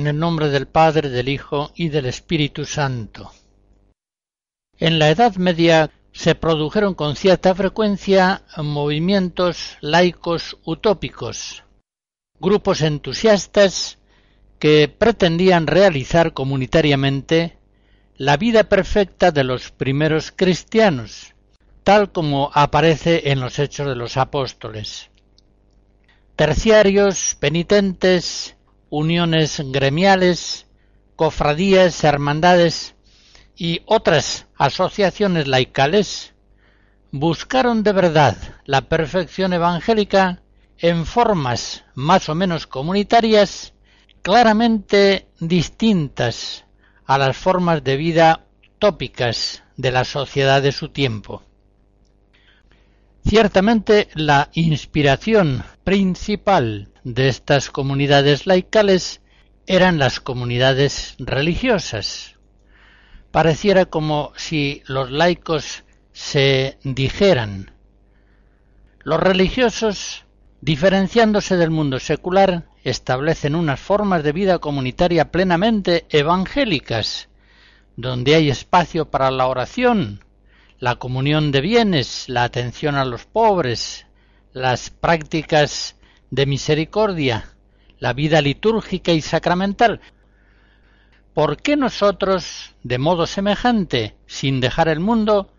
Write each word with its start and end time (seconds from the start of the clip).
En 0.00 0.06
el 0.06 0.18
nombre 0.18 0.48
del 0.48 0.66
Padre, 0.66 1.10
del 1.10 1.28
Hijo 1.28 1.72
y 1.74 1.90
del 1.90 2.06
Espíritu 2.06 2.64
Santo. 2.64 3.32
En 4.78 4.98
la 4.98 5.10
Edad 5.10 5.34
Media 5.36 5.90
se 6.10 6.34
produjeron 6.34 6.94
con 6.94 7.16
cierta 7.16 7.54
frecuencia 7.54 8.44
movimientos 8.56 9.76
laicos 9.82 10.56
utópicos, 10.64 11.64
grupos 12.40 12.80
entusiastas 12.80 13.98
que 14.58 14.88
pretendían 14.88 15.66
realizar 15.66 16.32
comunitariamente 16.32 17.58
la 18.16 18.38
vida 18.38 18.64
perfecta 18.64 19.32
de 19.32 19.44
los 19.44 19.70
primeros 19.70 20.32
cristianos, 20.34 21.34
tal 21.84 22.10
como 22.10 22.50
aparece 22.54 23.30
en 23.32 23.40
los 23.40 23.58
Hechos 23.58 23.86
de 23.86 23.96
los 23.96 24.16
Apóstoles. 24.16 25.10
Terciarios, 26.36 27.36
penitentes, 27.38 28.56
uniones 28.90 29.62
gremiales, 29.66 30.66
cofradías, 31.16 32.04
hermandades 32.04 32.94
y 33.56 33.80
otras 33.86 34.46
asociaciones 34.56 35.46
laicales 35.46 36.34
buscaron 37.12 37.82
de 37.82 37.92
verdad 37.92 38.36
la 38.64 38.82
perfección 38.82 39.52
evangélica 39.52 40.42
en 40.78 41.06
formas 41.06 41.84
más 41.94 42.28
o 42.28 42.34
menos 42.34 42.66
comunitarias 42.66 43.74
claramente 44.22 45.28
distintas 45.40 46.64
a 47.04 47.18
las 47.18 47.36
formas 47.36 47.82
de 47.82 47.96
vida 47.96 48.46
tópicas 48.78 49.62
de 49.76 49.90
la 49.90 50.04
sociedad 50.04 50.62
de 50.62 50.72
su 50.72 50.88
tiempo. 50.88 51.42
Ciertamente 53.26 54.08
la 54.14 54.50
inspiración 54.54 55.62
principal 55.84 56.88
de 57.04 57.28
estas 57.28 57.70
comunidades 57.70 58.46
laicales 58.46 59.20
eran 59.66 59.98
las 59.98 60.20
comunidades 60.20 61.14
religiosas. 61.18 62.36
Pareciera 63.30 63.86
como 63.86 64.32
si 64.36 64.82
los 64.86 65.10
laicos 65.10 65.84
se 66.12 66.78
dijeran 66.82 67.72
los 69.02 69.18
religiosos, 69.18 70.26
diferenciándose 70.60 71.56
del 71.56 71.70
mundo 71.70 71.98
secular, 71.98 72.66
establecen 72.84 73.54
unas 73.54 73.80
formas 73.80 74.22
de 74.22 74.32
vida 74.32 74.58
comunitaria 74.58 75.30
plenamente 75.30 76.04
evangélicas, 76.10 77.30
donde 77.96 78.34
hay 78.34 78.50
espacio 78.50 79.10
para 79.10 79.30
la 79.30 79.46
oración, 79.46 80.22
la 80.80 80.96
comunión 80.96 81.52
de 81.52 81.60
bienes, 81.60 82.24
la 82.28 82.42
atención 82.42 82.94
a 82.96 83.04
los 83.04 83.26
pobres, 83.26 84.06
las 84.54 84.88
prácticas 84.88 85.96
de 86.30 86.46
misericordia, 86.46 87.50
la 87.98 88.14
vida 88.14 88.40
litúrgica 88.40 89.12
y 89.12 89.20
sacramental. 89.20 90.00
¿Por 91.34 91.58
qué 91.58 91.76
nosotros, 91.76 92.74
de 92.82 92.96
modo 92.96 93.26
semejante, 93.26 94.16
sin 94.26 94.60
dejar 94.60 94.88
el 94.88 95.00
mundo, 95.00 95.52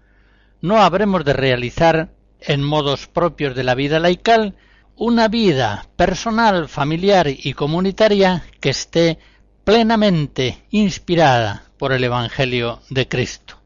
no 0.60 0.82
habremos 0.82 1.24
de 1.24 1.34
realizar, 1.34 2.10
en 2.40 2.64
modos 2.64 3.06
propios 3.06 3.56
de 3.56 3.64
la 3.64 3.76
vida 3.76 4.00
laical, 4.00 4.56
una 4.96 5.28
vida 5.28 5.86
personal, 5.96 6.68
familiar 6.68 7.28
y 7.28 7.54
comunitaria 7.54 8.44
que 8.60 8.72
esté 8.72 9.20
plenamente 9.64 10.64
inspirada 10.72 11.66
por 11.78 11.94
el 11.94 12.04
Evangelio 12.04 12.80
de 12.90 13.08
Cristo? 13.08 13.61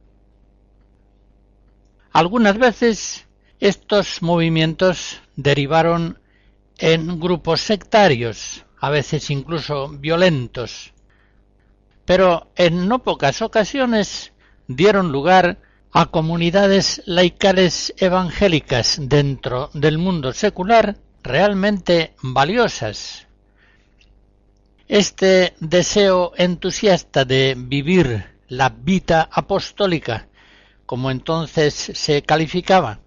Algunas 2.15 2.57
veces 2.57 3.27
estos 3.59 4.21
movimientos 4.21 5.19
derivaron 5.35 6.17
en 6.77 7.19
grupos 7.19 7.59
sectarios, 7.59 8.63
a 8.79 8.89
veces 8.89 9.29
incluso 9.29 9.89
violentos, 9.89 10.93
pero 12.05 12.47
en 12.55 12.87
no 12.87 13.03
pocas 13.03 13.41
ocasiones 13.41 14.31
dieron 14.65 15.11
lugar 15.11 15.59
a 15.91 16.05
comunidades 16.05 17.01
laicales 17.05 17.93
evangélicas 17.97 18.97
dentro 19.01 19.69
del 19.73 19.97
mundo 19.97 20.31
secular 20.31 20.95
realmente 21.21 22.15
valiosas. 22.21 23.27
Este 24.87 25.53
deseo 25.59 26.31
entusiasta 26.37 27.25
de 27.25 27.55
vivir 27.57 28.37
la 28.47 28.69
vida 28.69 29.27
apostólica, 29.29 30.29
como 30.85 31.11
entonces 31.11 31.73
se 31.73 32.21
calificaba, 32.21 32.99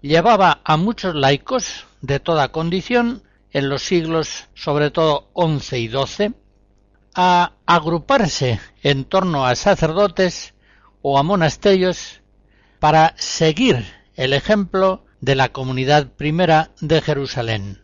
llevaba 0.00 0.60
a 0.64 0.76
muchos 0.76 1.14
laicos 1.14 1.86
de 2.00 2.20
toda 2.20 2.52
condición 2.52 3.22
en 3.52 3.68
los 3.68 3.82
siglos 3.82 4.48
sobre 4.54 4.90
todo 4.90 5.30
XI 5.34 5.76
y 5.76 5.88
XII 5.88 6.34
a 7.14 7.52
agruparse 7.66 8.60
en 8.82 9.04
torno 9.04 9.46
a 9.46 9.54
sacerdotes 9.56 10.54
o 11.02 11.18
a 11.18 11.22
monasterios 11.22 12.20
para 12.78 13.14
seguir 13.16 13.84
el 14.14 14.32
ejemplo 14.32 15.04
de 15.20 15.34
la 15.34 15.50
comunidad 15.50 16.12
primera 16.12 16.70
de 16.80 17.00
Jerusalén. 17.00 17.82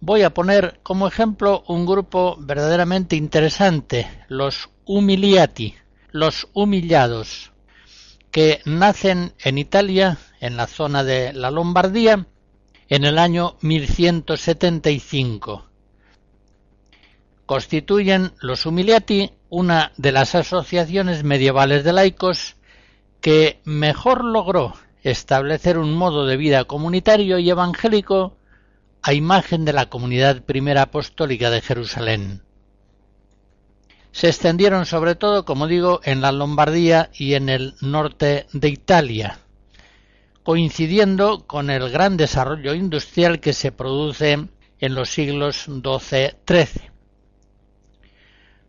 Voy 0.00 0.22
a 0.22 0.32
poner 0.32 0.80
como 0.82 1.08
ejemplo 1.08 1.64
un 1.66 1.84
grupo 1.84 2.36
verdaderamente 2.38 3.16
interesante, 3.16 4.08
los 4.28 4.70
humiliati, 4.84 5.74
los 6.12 6.48
humillados, 6.52 7.52
que 8.38 8.60
nacen 8.66 9.32
en 9.40 9.58
Italia, 9.58 10.16
en 10.38 10.56
la 10.56 10.68
zona 10.68 11.02
de 11.02 11.32
la 11.32 11.50
Lombardía, 11.50 12.28
en 12.88 13.04
el 13.04 13.18
año 13.18 13.56
1175. 13.62 15.66
Constituyen 17.46 18.30
los 18.40 18.64
Humiliati 18.64 19.32
una 19.48 19.90
de 19.96 20.12
las 20.12 20.36
asociaciones 20.36 21.24
medievales 21.24 21.82
de 21.82 21.92
laicos 21.92 22.54
que 23.20 23.60
mejor 23.64 24.22
logró 24.22 24.74
establecer 25.02 25.76
un 25.76 25.94
modo 25.94 26.24
de 26.24 26.36
vida 26.36 26.62
comunitario 26.62 27.40
y 27.40 27.50
evangélico 27.50 28.36
a 29.02 29.14
imagen 29.14 29.64
de 29.64 29.72
la 29.72 29.86
comunidad 29.86 30.42
primera 30.42 30.82
apostólica 30.82 31.50
de 31.50 31.60
Jerusalén. 31.60 32.42
Se 34.18 34.26
extendieron 34.26 34.84
sobre 34.84 35.14
todo, 35.14 35.44
como 35.44 35.68
digo, 35.68 36.00
en 36.02 36.20
la 36.20 36.32
Lombardía 36.32 37.08
y 37.14 37.34
en 37.34 37.48
el 37.48 37.76
norte 37.80 38.48
de 38.52 38.68
Italia, 38.68 39.38
coincidiendo 40.42 41.46
con 41.46 41.70
el 41.70 41.88
gran 41.88 42.16
desarrollo 42.16 42.74
industrial 42.74 43.38
que 43.38 43.52
se 43.52 43.70
produce 43.70 44.48
en 44.80 44.94
los 44.96 45.10
siglos 45.10 45.66
XII-XIII. 45.66 46.90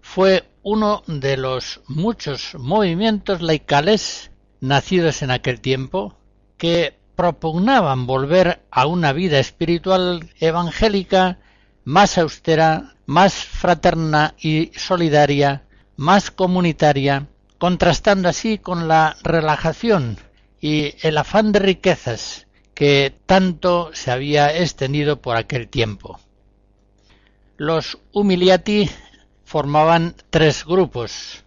Fue 0.01 0.47
uno 0.61 1.01
de 1.07 1.35
los 1.35 1.81
muchos 1.87 2.53
movimientos 2.53 3.41
laicales 3.41 4.29
nacidos 4.61 5.23
en 5.23 5.31
aquel 5.31 5.61
tiempo 5.61 6.15
que 6.57 6.99
propugnaban 7.15 8.05
volver 8.05 8.61
a 8.69 8.85
una 8.85 9.13
vida 9.13 9.39
espiritual 9.39 10.29
evangélica 10.39 11.39
más 11.85 12.19
austera, 12.19 12.93
más 13.09 13.33
fraterna 13.33 14.35
y 14.39 14.71
solidaria, 14.75 15.63
más 15.97 16.29
comunitaria, 16.29 17.25
contrastando 17.57 18.29
así 18.29 18.59
con 18.59 18.87
la 18.87 19.17
relajación 19.23 20.19
y 20.61 20.93
el 21.01 21.17
afán 21.17 21.51
de 21.51 21.57
riquezas 21.57 22.45
que 22.75 23.11
tanto 23.25 23.89
se 23.93 24.11
había 24.11 24.55
extendido 24.55 25.23
por 25.23 25.37
aquel 25.37 25.69
tiempo. 25.69 26.19
Los 27.57 27.97
humiliati 28.13 28.87
formaban 29.43 30.13
tres 30.29 30.63
grupos. 30.63 31.43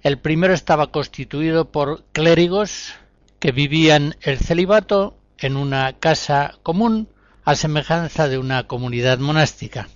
El 0.00 0.18
primero 0.18 0.54
estaba 0.54 0.90
constituido 0.90 1.70
por 1.70 2.02
clérigos 2.12 2.94
que 3.40 3.52
vivían 3.52 4.16
el 4.22 4.38
celibato 4.38 5.18
en 5.36 5.58
una 5.58 5.92
casa 5.98 6.54
común 6.62 7.10
a 7.44 7.54
semejanza 7.56 8.26
de 8.26 8.38
una 8.38 8.66
comunidad 8.66 9.18
monástica. 9.18 9.86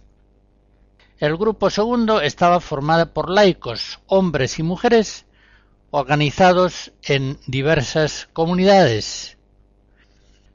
El 1.18 1.36
grupo 1.36 1.68
segundo 1.68 2.20
estaba 2.20 2.60
formado 2.60 3.12
por 3.12 3.28
laicos, 3.28 3.98
hombres 4.06 4.60
y 4.60 4.62
mujeres, 4.62 5.26
organizados 5.90 6.92
en 7.02 7.40
diversas 7.48 8.28
comunidades. 8.32 9.36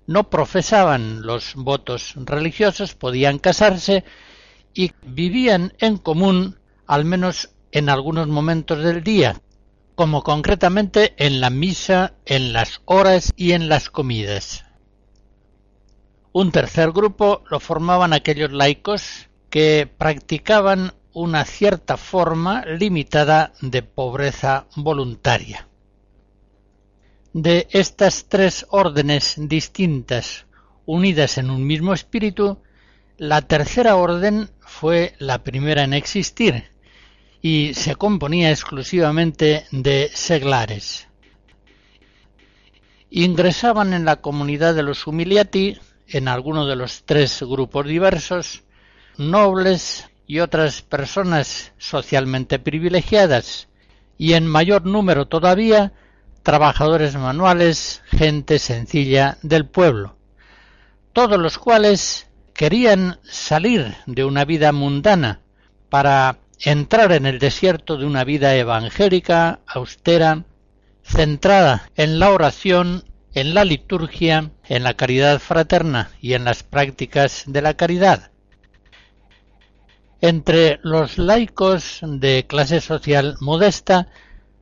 No 0.07 0.30
profesaban 0.30 1.24
los 1.24 1.56
votos 1.56 2.13
religiosos, 2.15 2.95
podían 2.95 3.39
casarse 3.39 4.06
y 4.74 4.92
vivían 5.01 5.74
en 5.80 5.98
común 5.98 6.57
al 6.88 7.04
menos 7.04 7.50
en 7.74 7.89
algunos 7.89 8.30
momentos 8.30 8.81
del 8.86 9.04
día, 9.04 9.42
como 9.95 10.24
concretamente 10.24 11.13
en 11.18 11.42
la 11.42 11.50
misa, 11.50 12.13
en 12.25 12.54
las 12.54 12.81
horas 12.86 13.33
y 13.36 13.51
en 13.51 13.68
las 13.68 13.89
comidas. 13.89 14.63
Un 16.31 16.54
tercer 16.54 16.94
grupo 16.94 17.44
lo 17.50 17.60
formaban 17.60 18.13
aquellos 18.13 18.54
laicos 18.54 19.27
que 19.53 19.88
practicaban 20.00 20.95
una 21.13 21.45
cierta 21.45 21.95
forma 21.95 22.65
limitada 22.65 23.53
de 23.61 23.83
pobreza 23.83 24.65
voluntaria. 24.75 25.67
De 27.33 27.67
estas 27.69 28.25
tres 28.29 28.65
órdenes 28.71 29.35
distintas, 29.38 30.47
unidas 30.88 31.38
en 31.38 31.51
un 31.51 31.67
mismo 31.67 31.94
espíritu, 31.94 32.57
la 33.19 33.44
tercera 33.44 33.95
orden 33.95 34.50
fue 34.59 35.13
la 35.19 35.44
primera 35.44 35.83
en 35.83 35.94
existir 35.94 36.71
y 37.39 37.75
se 37.75 37.95
componía 37.95 38.50
exclusivamente 38.50 39.67
de 39.69 40.09
seglares. 40.15 41.07
Ingresaban 43.11 43.94
en 43.94 44.03
la 44.03 44.15
comunidad 44.15 44.73
de 44.73 44.81
los 44.81 45.05
humiliati, 45.05 45.77
en 46.07 46.27
alguno 46.27 46.65
de 46.65 46.75
los 46.75 47.03
tres 47.03 47.44
grupos 47.44 47.85
diversos, 47.85 48.63
nobles 49.18 50.10
y 50.25 50.39
otras 50.39 50.81
personas 50.81 51.74
socialmente 51.77 52.60
privilegiadas, 52.60 53.68
y 54.18 54.33
en 54.33 54.48
mayor 54.48 54.86
número 54.86 55.27
todavía 55.27 55.94
trabajadores 56.44 57.15
manuales, 57.15 58.01
gente 58.06 58.60
sencilla 58.60 59.38
del 59.42 59.65
pueblo, 59.65 60.18
todos 61.13 61.39
los 61.39 61.57
cuales 61.57 62.27
querían 62.54 63.19
salir 63.24 63.95
de 64.06 64.25
una 64.25 64.45
vida 64.45 64.71
mundana 64.71 65.42
para 65.89 66.39
entrar 66.60 67.12
en 67.12 67.25
el 67.25 67.39
desierto 67.39 67.98
de 67.98 68.06
una 68.06 68.24
vida 68.24 68.56
evangélica, 68.56 69.62
austera, 69.65 70.44
centrada 71.04 71.89
en 71.95 72.19
la 72.19 72.31
oración, 72.31 73.04
en 73.33 73.54
la 73.54 73.65
liturgia, 73.65 74.51
en 74.68 74.83
la 74.83 74.94
caridad 74.95 75.39
fraterna 75.39 76.12
y 76.21 76.33
en 76.33 76.45
las 76.45 76.63
prácticas 76.63 77.44
de 77.48 77.62
la 77.62 77.74
caridad. 77.75 78.32
Entre 80.23 80.79
los 80.83 81.17
laicos 81.17 81.99
de 82.01 82.45
clase 82.47 82.79
social 82.79 83.35
modesta 83.41 84.07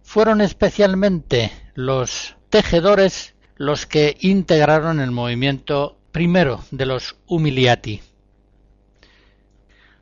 fueron 0.01 0.41
especialmente 0.41 1.51
los 1.75 2.35
tejedores 2.49 3.35
los 3.57 3.85
que 3.85 4.17
integraron 4.21 4.99
el 4.99 5.11
movimiento 5.11 5.99
primero 6.11 6.63
de 6.71 6.87
los 6.87 7.15
humiliati. 7.27 8.01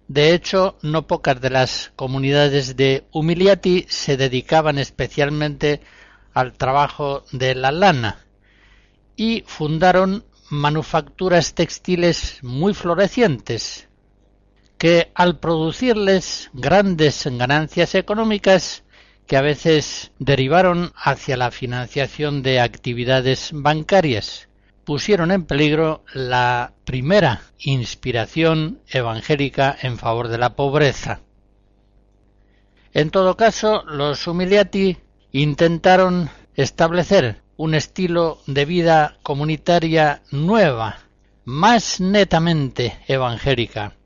De 0.08 0.34
hecho, 0.34 0.78
no 0.82 1.08
pocas 1.08 1.42
de 1.42 1.50
las 1.50 1.92
comunidades 1.98 2.78
de 2.78 3.04
humiliati 3.12 3.86
se 3.90 4.16
dedicaban 4.16 4.78
especialmente 4.78 5.82
al 6.34 6.54
trabajo 6.54 7.26
de 7.34 7.56
la 7.56 7.74
lana 7.74 8.26
y 9.18 9.44
fundaron 9.46 10.24
manufacturas 10.50 11.54
textiles 11.54 12.40
muy 12.44 12.74
florecientes 12.74 13.89
que 14.80 15.12
al 15.14 15.40
producirles 15.40 16.50
grandes 16.54 17.28
ganancias 17.30 17.94
económicas 17.96 18.84
que 19.28 19.36
a 19.38 19.42
veces 19.42 20.12
derivaron 20.18 20.94
hacia 20.96 21.38
la 21.38 21.52
financiación 21.52 22.42
de 22.42 22.62
actividades 22.62 23.52
bancarias, 23.54 24.48
pusieron 24.86 25.32
en 25.32 25.46
peligro 25.46 26.04
la 26.14 26.74
primera 26.86 27.42
inspiración 27.60 28.80
evangélica 28.88 29.78
en 29.82 30.00
favor 30.00 30.30
de 30.30 30.40
la 30.40 30.56
pobreza. 30.56 31.20
En 32.94 33.12
todo 33.12 33.38
caso, 33.38 33.84
los 33.84 34.26
humiliati 34.28 34.98
intentaron 35.32 36.30
establecer 36.56 37.44
un 37.58 37.76
estilo 37.76 38.40
de 38.48 38.64
vida 38.66 39.20
comunitaria 39.24 40.24
nueva, 40.32 41.00
más 41.44 42.00
netamente 42.00 42.98
evangélica, 43.08 43.99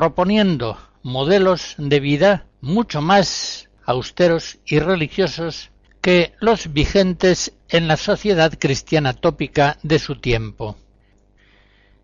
proponiendo 0.00 0.78
modelos 1.02 1.74
de 1.76 2.00
vida 2.00 2.46
mucho 2.62 3.02
más 3.02 3.68
austeros 3.84 4.56
y 4.64 4.78
religiosos 4.78 5.72
que 6.00 6.32
los 6.40 6.72
vigentes 6.72 7.52
en 7.68 7.86
la 7.86 7.98
sociedad 7.98 8.50
cristiana 8.58 9.12
tópica 9.12 9.76
de 9.82 9.98
su 9.98 10.16
tiempo. 10.16 10.78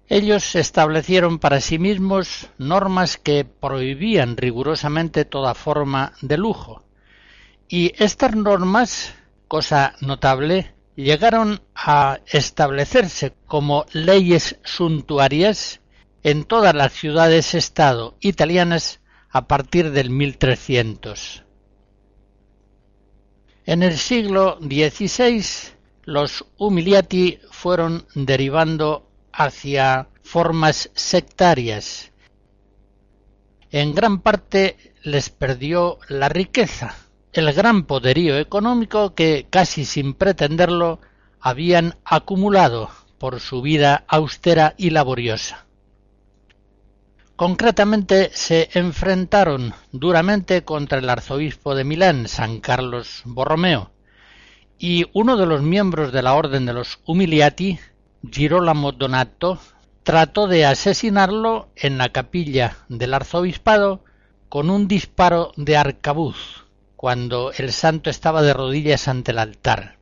Ellos 0.08 0.56
establecieron 0.56 1.38
para 1.38 1.62
sí 1.62 1.78
mismos 1.78 2.50
normas 2.58 3.16
que 3.16 3.46
prohibían 3.46 4.36
rigurosamente 4.36 5.24
toda 5.24 5.54
forma 5.54 6.12
de 6.20 6.36
lujo, 6.36 6.84
y 7.66 7.94
estas 7.96 8.36
normas, 8.36 9.14
cosa 9.48 9.94
notable, 10.02 10.74
llegaron 10.96 11.62
a 11.74 12.20
establecerse 12.26 13.32
como 13.46 13.86
leyes 13.94 14.58
suntuarias 14.64 15.80
en 16.26 16.42
todas 16.42 16.75
las 16.75 16.92
ciudades-estado 16.92 18.16
italianas 18.18 18.99
a 19.30 19.47
partir 19.47 19.92
del 19.92 20.11
1300. 20.11 21.45
En 23.64 23.85
el 23.85 23.97
siglo 23.97 24.59
XVI 24.61 25.45
los 26.02 26.45
humiliati 26.56 27.38
fueron 27.52 28.09
derivando 28.16 29.09
hacia 29.33 30.09
formas 30.25 30.90
sectarias. 30.95 32.11
En 33.71 33.95
gran 33.95 34.21
parte 34.21 34.95
les 35.04 35.30
perdió 35.30 36.00
la 36.09 36.28
riqueza, 36.28 36.97
el 37.35 37.52
gran 37.52 37.85
poderío 37.85 38.37
económico 38.37 39.14
que, 39.14 39.47
casi 39.49 39.85
sin 39.85 40.12
pretenderlo, 40.12 40.99
habían 41.38 41.95
acumulado 42.04 42.90
por 43.18 43.38
su 43.38 43.62
vida 43.62 44.04
austera 44.09 44.75
y 44.76 44.90
laboriosa. 44.90 45.65
Concretamente 47.36 48.30
se 48.32 48.70
enfrentaron 48.72 49.74
duramente 49.92 50.64
contra 50.64 51.00
el 51.00 51.10
arzobispo 51.10 51.74
de 51.74 51.84
Milán, 51.84 52.28
San 52.28 52.60
Carlos 52.60 53.20
Borromeo, 53.26 53.90
y 54.78 55.04
uno 55.12 55.36
de 55.36 55.44
los 55.44 55.60
miembros 55.60 56.12
de 56.12 56.22
la 56.22 56.32
orden 56.32 56.64
de 56.64 56.72
los 56.72 56.98
Umiliati, 57.04 57.78
Girolamo 58.30 58.92
Donato, 58.92 59.60
trató 60.02 60.46
de 60.46 60.64
asesinarlo 60.64 61.68
en 61.76 61.98
la 61.98 62.08
capilla 62.08 62.78
del 62.88 63.12
arzobispado 63.12 64.02
con 64.48 64.70
un 64.70 64.88
disparo 64.88 65.52
de 65.56 65.76
arcabuz, 65.76 66.64
cuando 66.96 67.52
el 67.52 67.70
santo 67.72 68.08
estaba 68.08 68.40
de 68.40 68.54
rodillas 68.54 69.08
ante 69.08 69.32
el 69.32 69.40
altar. 69.40 69.98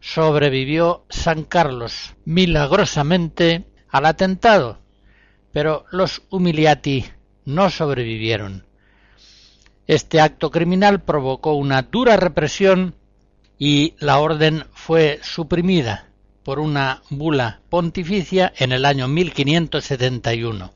Sobrevivió 0.00 1.04
San 1.08 1.44
Carlos 1.44 2.16
milagrosamente 2.24 3.64
al 3.88 4.06
atentado, 4.06 4.79
pero 5.52 5.84
los 5.90 6.22
humiliati 6.30 7.04
no 7.44 7.70
sobrevivieron. 7.70 8.66
Este 9.86 10.20
acto 10.20 10.50
criminal 10.50 11.02
provocó 11.02 11.54
una 11.54 11.82
dura 11.82 12.16
represión 12.16 12.94
y 13.58 13.94
la 13.98 14.18
orden 14.20 14.64
fue 14.72 15.18
suprimida 15.22 16.10
por 16.44 16.60
una 16.60 17.02
bula 17.10 17.60
pontificia 17.68 18.52
en 18.56 18.72
el 18.72 18.84
año 18.84 19.08
1571. 19.08 20.72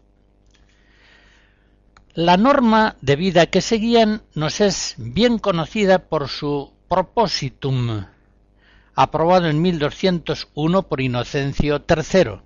La 2.14 2.37
norma 2.37 2.97
de 3.00 3.16
vida 3.16 3.47
que 3.47 3.61
seguían 3.61 4.23
nos 4.35 4.61
es 4.61 4.95
bien 4.99 5.38
conocida 5.38 5.99
por 6.00 6.28
su 6.28 6.73
propositum, 6.88 8.04
aprobado 8.95 9.49
en 9.49 9.61
1201 9.62 10.83
por 10.83 11.00
Inocencio 11.00 11.83
III, 11.88 12.40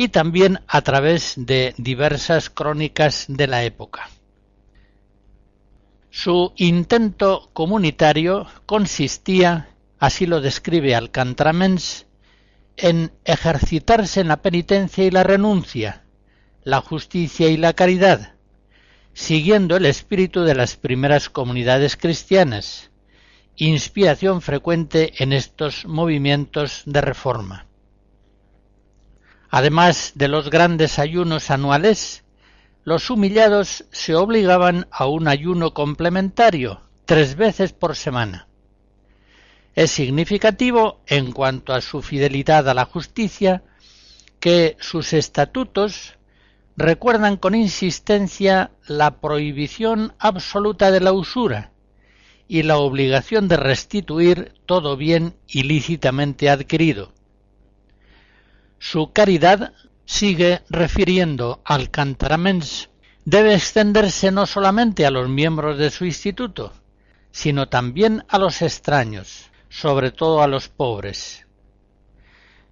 y 0.00 0.08
también 0.08 0.60
a 0.66 0.80
través 0.80 1.34
de 1.36 1.74
diversas 1.76 2.48
crónicas 2.48 3.26
de 3.28 3.46
la 3.46 3.64
época. 3.64 4.08
Su 6.08 6.54
intento 6.56 7.50
comunitario 7.52 8.46
consistía, 8.64 9.74
así 9.98 10.24
lo 10.24 10.40
describe 10.40 10.94
Alcantramens, 10.94 12.06
en 12.78 13.12
ejercitarse 13.26 14.22
en 14.22 14.28
la 14.28 14.40
penitencia 14.40 15.04
y 15.04 15.10
la 15.10 15.22
renuncia, 15.22 16.06
la 16.64 16.80
justicia 16.80 17.50
y 17.50 17.58
la 17.58 17.74
caridad, 17.74 18.36
siguiendo 19.12 19.76
el 19.76 19.84
espíritu 19.84 20.44
de 20.44 20.54
las 20.54 20.76
primeras 20.76 21.28
comunidades 21.28 21.98
cristianas, 21.98 22.90
inspiración 23.56 24.40
frecuente 24.40 25.12
en 25.22 25.34
estos 25.34 25.84
movimientos 25.84 26.84
de 26.86 27.02
reforma. 27.02 27.66
Además 29.50 30.12
de 30.14 30.28
los 30.28 30.48
grandes 30.48 30.98
ayunos 30.98 31.50
anuales, 31.50 32.24
los 32.84 33.10
humillados 33.10 33.84
se 33.90 34.14
obligaban 34.14 34.86
a 34.90 35.06
un 35.06 35.28
ayuno 35.28 35.74
complementario 35.74 36.80
tres 37.04 37.34
veces 37.34 37.72
por 37.72 37.96
semana. 37.96 38.46
Es 39.74 39.90
significativo, 39.90 41.00
en 41.06 41.32
cuanto 41.32 41.72
a 41.72 41.80
su 41.80 42.00
fidelidad 42.00 42.68
a 42.68 42.74
la 42.74 42.84
justicia, 42.84 43.64
que 44.38 44.76
sus 44.80 45.12
estatutos 45.12 46.16
recuerdan 46.76 47.36
con 47.36 47.54
insistencia 47.54 48.70
la 48.86 49.20
prohibición 49.20 50.14
absoluta 50.18 50.90
de 50.90 51.00
la 51.00 51.12
usura 51.12 51.72
y 52.48 52.62
la 52.62 52.78
obligación 52.78 53.48
de 53.48 53.56
restituir 53.56 54.54
todo 54.66 54.96
bien 54.96 55.34
ilícitamente 55.46 56.48
adquirido. 56.48 57.12
Su 58.82 59.12
caridad 59.12 59.74
sigue 60.06 60.62
refiriendo 60.70 61.60
al 61.66 61.90
cantaramens 61.90 62.88
debe 63.26 63.54
extenderse 63.54 64.32
no 64.32 64.46
solamente 64.46 65.04
a 65.04 65.10
los 65.10 65.28
miembros 65.28 65.76
de 65.76 65.90
su 65.90 66.06
instituto, 66.06 66.72
sino 67.30 67.68
también 67.68 68.24
a 68.26 68.38
los 68.38 68.62
extraños, 68.62 69.50
sobre 69.68 70.10
todo 70.10 70.42
a 70.42 70.48
los 70.48 70.70
pobres. 70.70 71.46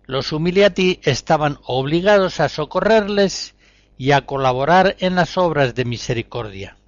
Los 0.07 0.33
humiliati 0.33 0.99
estaban 1.03 1.59
obligados 1.65 2.41
a 2.41 2.49
socorrerles 2.49 3.55
y 3.99 4.13
a 4.13 4.25
colaborar 4.25 4.97
en 5.01 5.15
las 5.15 5.37
obras 5.37 5.75
de 5.75 5.85
misericordia. 5.85 6.79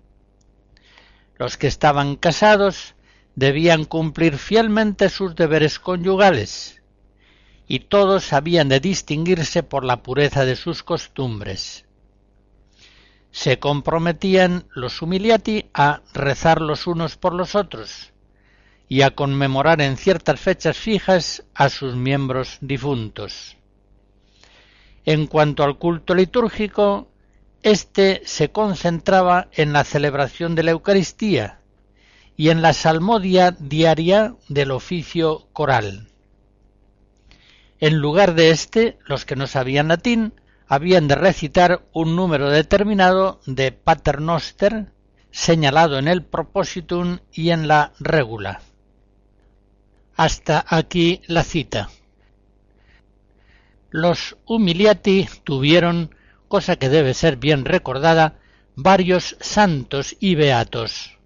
Los 1.36 1.58
que 1.58 1.66
estaban 1.66 2.16
casados 2.16 2.94
debían 3.34 3.84
cumplir 3.84 4.38
fielmente 4.38 5.10
sus 5.10 5.36
deberes 5.36 5.78
conyugales, 5.78 6.79
y 7.72 7.78
todos 7.78 8.32
habían 8.32 8.68
de 8.68 8.80
distinguirse 8.80 9.62
por 9.62 9.84
la 9.84 10.02
pureza 10.02 10.44
de 10.44 10.56
sus 10.56 10.82
costumbres. 10.82 11.84
Se 13.30 13.60
comprometían 13.60 14.64
los 14.74 15.00
humiliati 15.02 15.70
a 15.72 16.02
rezar 16.12 16.60
los 16.60 16.88
unos 16.88 17.16
por 17.16 17.32
los 17.32 17.54
otros 17.54 18.12
y 18.88 19.02
a 19.02 19.12
conmemorar 19.12 19.80
en 19.82 19.96
ciertas 19.96 20.40
fechas 20.40 20.78
fijas 20.78 21.44
a 21.54 21.68
sus 21.68 21.94
miembros 21.94 22.58
difuntos. 22.60 23.56
En 25.04 25.28
cuanto 25.28 25.62
al 25.62 25.78
culto 25.78 26.16
litúrgico, 26.16 27.08
éste 27.62 28.22
se 28.24 28.50
concentraba 28.50 29.46
en 29.52 29.72
la 29.72 29.84
celebración 29.84 30.56
de 30.56 30.64
la 30.64 30.72
Eucaristía 30.72 31.60
y 32.36 32.48
en 32.48 32.62
la 32.62 32.72
salmodia 32.72 33.52
diaria 33.52 34.34
del 34.48 34.72
oficio 34.72 35.46
coral. 35.52 36.09
En 37.80 37.96
lugar 37.96 38.34
de 38.34 38.50
éste, 38.50 38.98
los 39.06 39.24
que 39.24 39.36
no 39.36 39.46
sabían 39.46 39.88
latín 39.88 40.34
habían 40.68 41.08
de 41.08 41.14
recitar 41.14 41.86
un 41.92 42.14
número 42.14 42.50
determinado 42.50 43.40
de 43.46 43.72
paternoster 43.72 44.92
señalado 45.30 45.98
en 45.98 46.06
el 46.06 46.22
propositum 46.22 47.20
y 47.32 47.50
en 47.50 47.68
la 47.68 47.94
regula. 47.98 48.60
Hasta 50.14 50.64
aquí 50.68 51.22
la 51.26 51.42
cita. 51.42 51.88
Los 53.88 54.36
humiliati 54.44 55.26
tuvieron, 55.42 56.14
cosa 56.48 56.76
que 56.76 56.90
debe 56.90 57.14
ser 57.14 57.36
bien 57.36 57.64
recordada, 57.64 58.38
varios 58.76 59.36
santos 59.40 60.16
y 60.20 60.34
beatos. 60.34 61.18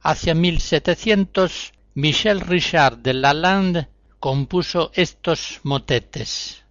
Hacia 0.00 0.34
1700, 0.34 1.72
Michel 1.94 2.40
Richard 2.40 2.98
de 2.98 3.14
Lalande 3.14 3.91
compuso 4.22 4.92
estos 4.94 5.58
motetes. 5.64 6.61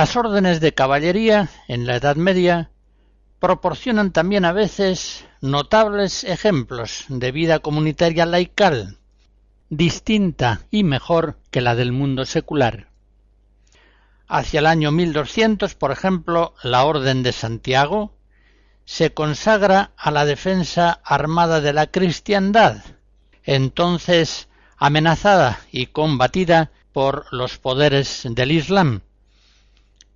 Las 0.00 0.16
órdenes 0.16 0.62
de 0.62 0.72
caballería 0.72 1.50
en 1.68 1.86
la 1.86 1.96
Edad 1.96 2.16
Media 2.16 2.70
proporcionan 3.38 4.12
también 4.12 4.46
a 4.46 4.52
veces 4.52 5.26
notables 5.42 6.24
ejemplos 6.24 7.04
de 7.08 7.30
vida 7.32 7.58
comunitaria 7.58 8.24
laical, 8.24 8.96
distinta 9.68 10.62
y 10.70 10.84
mejor 10.84 11.36
que 11.50 11.60
la 11.60 11.74
del 11.74 11.92
mundo 11.92 12.24
secular. 12.24 12.88
Hacia 14.26 14.60
el 14.60 14.66
año 14.68 14.90
1200, 14.90 15.74
por 15.74 15.92
ejemplo, 15.92 16.54
la 16.62 16.86
Orden 16.86 17.22
de 17.22 17.32
Santiago 17.32 18.14
se 18.86 19.12
consagra 19.12 19.90
a 19.98 20.10
la 20.10 20.24
defensa 20.24 21.02
armada 21.04 21.60
de 21.60 21.74
la 21.74 21.88
cristiandad, 21.88 22.78
entonces 23.44 24.48
amenazada 24.78 25.60
y 25.70 25.88
combatida 25.88 26.70
por 26.94 27.26
los 27.32 27.58
poderes 27.58 28.22
del 28.24 28.52
Islam, 28.52 29.02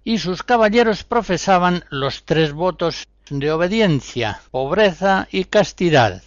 y 0.05 0.19
sus 0.19 0.43
caballeros 0.43 1.03
profesaban 1.03 1.85
los 1.89 2.25
tres 2.25 2.53
votos 2.53 3.09
de 3.31 3.51
obediencia, 3.51 4.43
pobreza 4.51 5.27
y 5.33 5.45
castidad. 5.45 6.23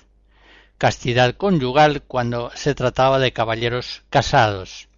Castidad 0.79 1.35
conyugal 1.35 2.01
cuando 2.01 2.51
se 2.55 2.75
trataba 2.75 3.19
de 3.19 3.33
caballeros 3.33 4.03
casados. 4.09 4.89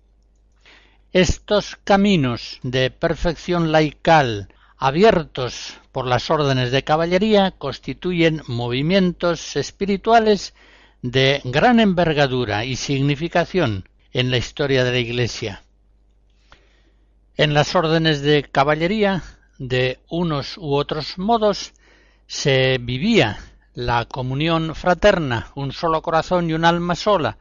Estos 1.12 1.78
caminos 1.84 2.60
de 2.64 2.90
perfección 2.90 3.72
laical 3.72 4.50
abiertos 4.78 5.74
por 5.92 6.06
las 6.06 6.30
órdenes 6.30 6.72
de 6.72 6.84
caballería 6.84 7.52
constituyen 7.52 8.44
movimientos 8.48 9.58
espirituales 9.58 10.54
de 11.02 11.42
gran 11.44 11.80
envergadura 11.80 12.64
y 12.64 12.76
significación 12.76 13.90
en 14.14 14.32
la 14.32 14.38
historia 14.38 14.84
de 14.84 14.92
la 14.92 15.00
Iglesia. 15.00 15.64
En 17.40 17.54
las 17.54 17.74
órdenes 17.74 18.22
de 18.22 18.44
caballería, 18.44 19.24
de 19.60 20.02
unos 20.10 20.58
u 20.58 20.74
otros 20.74 21.18
modos, 21.18 21.72
se 22.28 22.78
vivía 22.82 23.40
la 23.74 24.04
comunión 24.04 24.76
fraterna, 24.76 25.50
un 25.56 25.72
solo 25.72 26.02
corazón 26.02 26.50
y 26.50 26.54
un 26.54 26.66
alma 26.66 26.96
sola, 26.96 27.38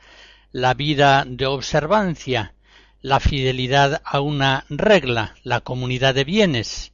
la 0.52 0.74
vida 0.74 1.24
de 1.26 1.46
observancia, 1.46 2.54
la 3.02 3.18
fidelidad 3.18 4.00
a 4.04 4.20
una 4.20 4.66
regla, 4.68 5.34
la 5.42 5.62
comunidad 5.62 6.14
de 6.14 6.22
bienes, 6.22 6.92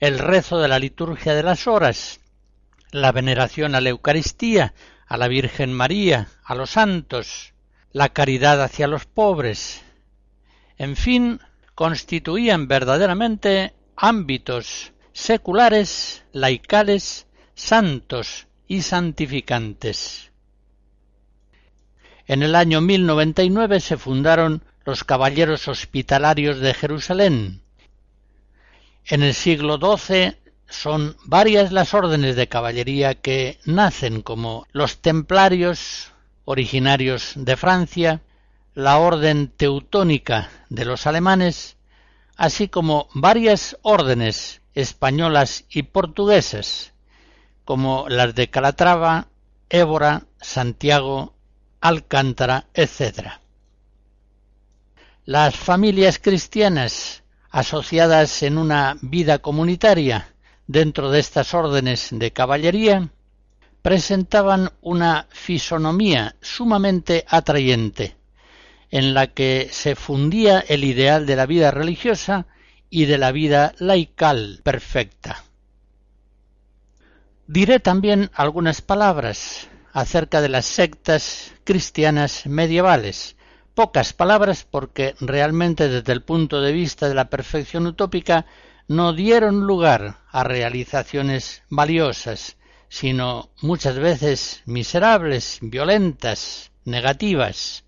el 0.00 0.18
rezo 0.18 0.58
de 0.58 0.66
la 0.66 0.80
liturgia 0.80 1.32
de 1.32 1.44
las 1.44 1.68
horas, 1.68 2.18
la 2.90 3.12
veneración 3.12 3.76
a 3.76 3.80
la 3.80 3.90
Eucaristía, 3.90 4.74
a 5.06 5.16
la 5.16 5.28
Virgen 5.28 5.72
María, 5.72 6.26
a 6.42 6.56
los 6.56 6.70
santos, 6.70 7.54
la 7.92 8.08
caridad 8.08 8.60
hacia 8.64 8.88
los 8.88 9.06
pobres. 9.06 9.84
En 10.76 10.96
fin, 10.96 11.38
constituían 11.76 12.68
verdaderamente 12.68 13.74
ámbitos 13.96 14.94
seculares, 15.12 16.24
laicales, 16.32 17.26
santos 17.54 18.46
y 18.66 18.80
santificantes. 18.80 20.32
En 22.26 22.42
el 22.42 22.56
año 22.56 22.80
1099 22.80 23.80
se 23.80 23.98
fundaron 23.98 24.64
los 24.86 25.04
Caballeros 25.04 25.68
Hospitalarios 25.68 26.60
de 26.60 26.72
Jerusalén. 26.72 27.60
En 29.04 29.22
el 29.22 29.34
siglo 29.34 29.78
XII 29.78 30.34
son 30.68 31.14
varias 31.24 31.72
las 31.72 31.92
órdenes 31.92 32.36
de 32.36 32.48
caballería 32.48 33.16
que 33.16 33.58
nacen 33.66 34.22
como 34.22 34.66
los 34.72 35.02
templarios 35.02 36.10
originarios 36.46 37.34
de 37.36 37.56
Francia, 37.56 38.22
la 38.76 38.98
orden 38.98 39.48
teutónica 39.48 40.50
de 40.68 40.84
los 40.84 41.06
alemanes, 41.06 41.78
así 42.36 42.68
como 42.68 43.08
varias 43.14 43.78
órdenes 43.80 44.60
españolas 44.74 45.64
y 45.70 45.84
portuguesas, 45.84 46.92
como 47.64 48.06
las 48.10 48.34
de 48.34 48.50
Calatrava, 48.50 49.28
Évora, 49.70 50.26
Santiago, 50.42 51.34
Alcántara, 51.80 52.66
etc. 52.74 53.40
Las 55.24 55.56
familias 55.56 56.18
cristianas 56.18 57.22
asociadas 57.48 58.42
en 58.42 58.58
una 58.58 58.98
vida 59.00 59.38
comunitaria 59.38 60.34
dentro 60.66 61.10
de 61.10 61.20
estas 61.20 61.54
órdenes 61.54 62.10
de 62.12 62.30
caballería 62.30 63.08
presentaban 63.80 64.70
una 64.82 65.28
fisonomía 65.30 66.36
sumamente 66.42 67.24
atrayente, 67.26 68.16
en 68.90 69.14
la 69.14 69.28
que 69.28 69.68
se 69.70 69.96
fundía 69.96 70.60
el 70.60 70.84
ideal 70.84 71.26
de 71.26 71.36
la 71.36 71.46
vida 71.46 71.70
religiosa 71.70 72.46
y 72.90 73.06
de 73.06 73.18
la 73.18 73.32
vida 73.32 73.74
laical 73.78 74.60
perfecta. 74.62 75.44
Diré 77.46 77.78
también 77.80 78.30
algunas 78.34 78.80
palabras 78.80 79.68
acerca 79.92 80.40
de 80.40 80.48
las 80.48 80.66
sectas 80.66 81.54
cristianas 81.64 82.46
medievales, 82.46 83.36
pocas 83.74 84.12
palabras 84.12 84.66
porque 84.68 85.14
realmente 85.20 85.88
desde 85.88 86.12
el 86.12 86.22
punto 86.22 86.60
de 86.60 86.72
vista 86.72 87.08
de 87.08 87.14
la 87.14 87.30
perfección 87.30 87.86
utópica 87.86 88.46
no 88.88 89.12
dieron 89.12 89.66
lugar 89.66 90.18
a 90.30 90.44
realizaciones 90.44 91.62
valiosas, 91.70 92.56
sino 92.88 93.50
muchas 93.62 93.98
veces 93.98 94.62
miserables, 94.66 95.58
violentas, 95.60 96.70
negativas. 96.84 97.85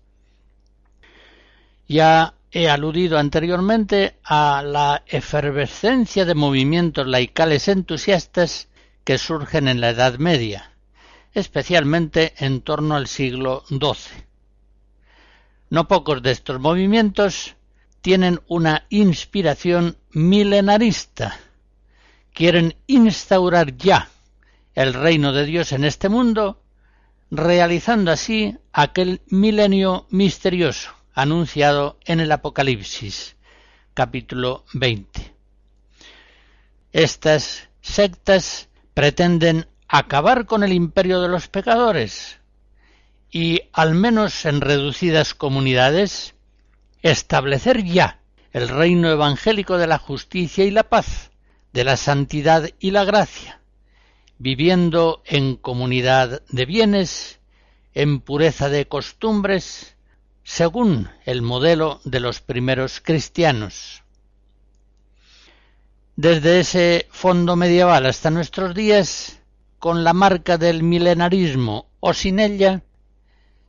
Ya 1.89 2.35
He 2.51 2.67
aludido 2.67 3.19
anteriormente 3.19 4.15
a 4.23 4.63
la 4.65 5.03
efervescencia 5.05 6.25
de 6.25 6.33
movimientos 6.33 7.05
laicales 7.05 7.67
entusiastas 7.67 8.69
que 9.03 9.19
surgen 9.19 9.67
en 9.67 9.81
la 9.81 9.89
Edad 9.89 10.17
Media, 10.17 10.71
especialmente 11.33 12.33
en 12.39 12.61
torno 12.61 12.95
al 12.95 13.05
siglo 13.05 13.63
XII. 13.67 14.23
No 15.69 15.87
pocos 15.87 16.23
de 16.23 16.31
estos 16.31 16.59
movimientos 16.59 17.55
tienen 18.01 18.41
una 18.47 18.85
inspiración 18.89 19.97
milenarista. 20.11 21.37
Quieren 22.33 22.73
instaurar 22.87 23.77
ya 23.77 24.09
el 24.73 24.95
reino 24.95 25.33
de 25.33 25.45
Dios 25.45 25.71
en 25.71 25.83
este 25.83 26.09
mundo, 26.09 26.63
realizando 27.29 28.11
así 28.11 28.57
aquel 28.73 29.21
milenio 29.27 30.07
misterioso 30.09 30.98
anunciado 31.21 31.97
en 32.05 32.21
el 32.21 32.31
Apocalipsis, 32.31 33.35
capítulo 33.93 34.63
20. 34.73 35.33
Estas 36.93 37.67
sectas 37.81 38.69
pretenden 38.93 39.67
acabar 39.89 40.45
con 40.45 40.63
el 40.63 40.71
imperio 40.71 41.21
de 41.21 41.27
los 41.27 41.49
pecadores 41.49 42.39
y, 43.29 43.63
al 43.73 43.95
menos 43.95 44.45
en 44.45 44.61
reducidas 44.61 45.33
comunidades, 45.33 46.35
establecer 47.01 47.83
ya 47.83 48.21
el 48.53 48.69
reino 48.69 49.09
evangélico 49.09 49.77
de 49.77 49.87
la 49.87 49.97
justicia 49.97 50.63
y 50.63 50.71
la 50.71 50.83
paz, 50.83 51.31
de 51.73 51.83
la 51.83 51.97
santidad 51.97 52.69
y 52.79 52.91
la 52.91 53.03
gracia, 53.03 53.59
viviendo 54.37 55.21
en 55.25 55.57
comunidad 55.57 56.43
de 56.47 56.65
bienes, 56.65 57.41
en 57.93 58.21
pureza 58.21 58.69
de 58.69 58.87
costumbres, 58.87 59.97
según 60.49 61.11
el 61.25 61.43
modelo 61.43 62.01
de 62.05 62.19
los 62.19 62.41
primeros 62.41 63.01
cristianos. 63.01 64.01
Desde 66.15 66.59
ese 66.59 67.07
fondo 67.11 67.55
medieval 67.55 68.07
hasta 68.07 68.31
nuestros 68.31 68.73
días, 68.73 69.41
con 69.77 70.03
la 70.03 70.13
marca 70.13 70.57
del 70.57 70.81
milenarismo 70.81 71.85
o 71.99 72.15
sin 72.15 72.39
ella, 72.39 72.81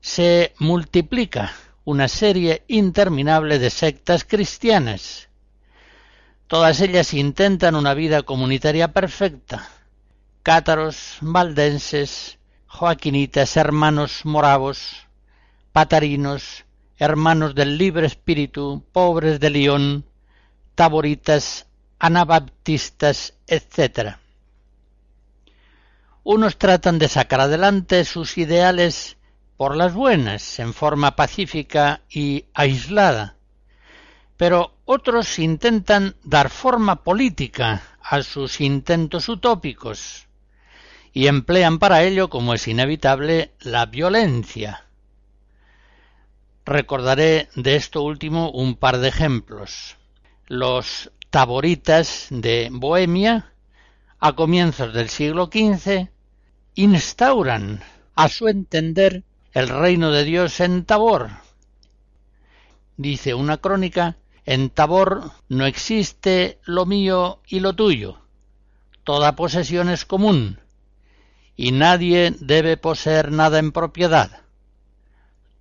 se 0.00 0.54
multiplica 0.58 1.52
una 1.84 2.08
serie 2.08 2.64
interminable 2.66 3.58
de 3.58 3.68
sectas 3.68 4.24
cristianas. 4.24 5.28
Todas 6.46 6.80
ellas 6.80 7.12
intentan 7.12 7.74
una 7.74 7.92
vida 7.92 8.22
comunitaria 8.22 8.94
perfecta. 8.94 9.68
Cátaros, 10.42 11.18
valdenses, 11.20 12.38
joaquinitas, 12.66 13.58
hermanos 13.58 14.24
moravos, 14.24 15.06
patarinos, 15.72 16.64
hermanos 17.00 17.54
del 17.54 17.78
libre 17.78 18.06
espíritu, 18.06 18.84
pobres 18.92 19.40
de 19.40 19.48
León, 19.48 20.04
taboritas, 20.74 21.66
anabaptistas, 21.98 23.34
etc. 23.46 24.16
Unos 26.22 26.58
tratan 26.58 26.98
de 26.98 27.08
sacar 27.08 27.40
adelante 27.40 28.04
sus 28.04 28.36
ideales 28.36 29.16
por 29.56 29.76
las 29.76 29.94
buenas, 29.94 30.58
en 30.58 30.74
forma 30.74 31.16
pacífica 31.16 32.02
y 32.10 32.44
aislada, 32.52 33.36
pero 34.36 34.74
otros 34.84 35.38
intentan 35.38 36.16
dar 36.22 36.50
forma 36.50 37.02
política 37.02 37.82
a 38.02 38.22
sus 38.22 38.60
intentos 38.60 39.30
utópicos 39.30 40.26
y 41.14 41.28
emplean 41.28 41.78
para 41.78 42.02
ello, 42.02 42.28
como 42.28 42.52
es 42.52 42.68
inevitable, 42.68 43.52
la 43.60 43.86
violencia, 43.86 44.84
Recordaré 46.66 47.48
de 47.56 47.76
esto 47.76 48.02
último 48.02 48.50
un 48.50 48.76
par 48.76 48.98
de 48.98 49.08
ejemplos. 49.08 49.96
Los 50.46 51.10
taboritas 51.30 52.26
de 52.30 52.68
Bohemia, 52.70 53.54
a 54.18 54.34
comienzos 54.34 54.92
del 54.92 55.08
siglo 55.08 55.46
XV, 55.46 56.10
instauran, 56.74 57.82
a 58.14 58.28
su 58.28 58.48
entender, 58.48 59.24
el 59.52 59.68
reino 59.68 60.10
de 60.10 60.24
Dios 60.24 60.60
en 60.60 60.84
Tabor. 60.84 61.30
Dice 62.98 63.32
una 63.32 63.56
crónica, 63.56 64.18
en 64.44 64.68
Tabor 64.68 65.32
no 65.48 65.64
existe 65.64 66.60
lo 66.64 66.84
mío 66.84 67.40
y 67.46 67.60
lo 67.60 67.74
tuyo. 67.74 68.18
Toda 69.02 69.34
posesión 69.34 69.88
es 69.88 70.04
común, 70.04 70.60
y 71.56 71.72
nadie 71.72 72.34
debe 72.38 72.76
poseer 72.76 73.32
nada 73.32 73.58
en 73.58 73.72
propiedad 73.72 74.42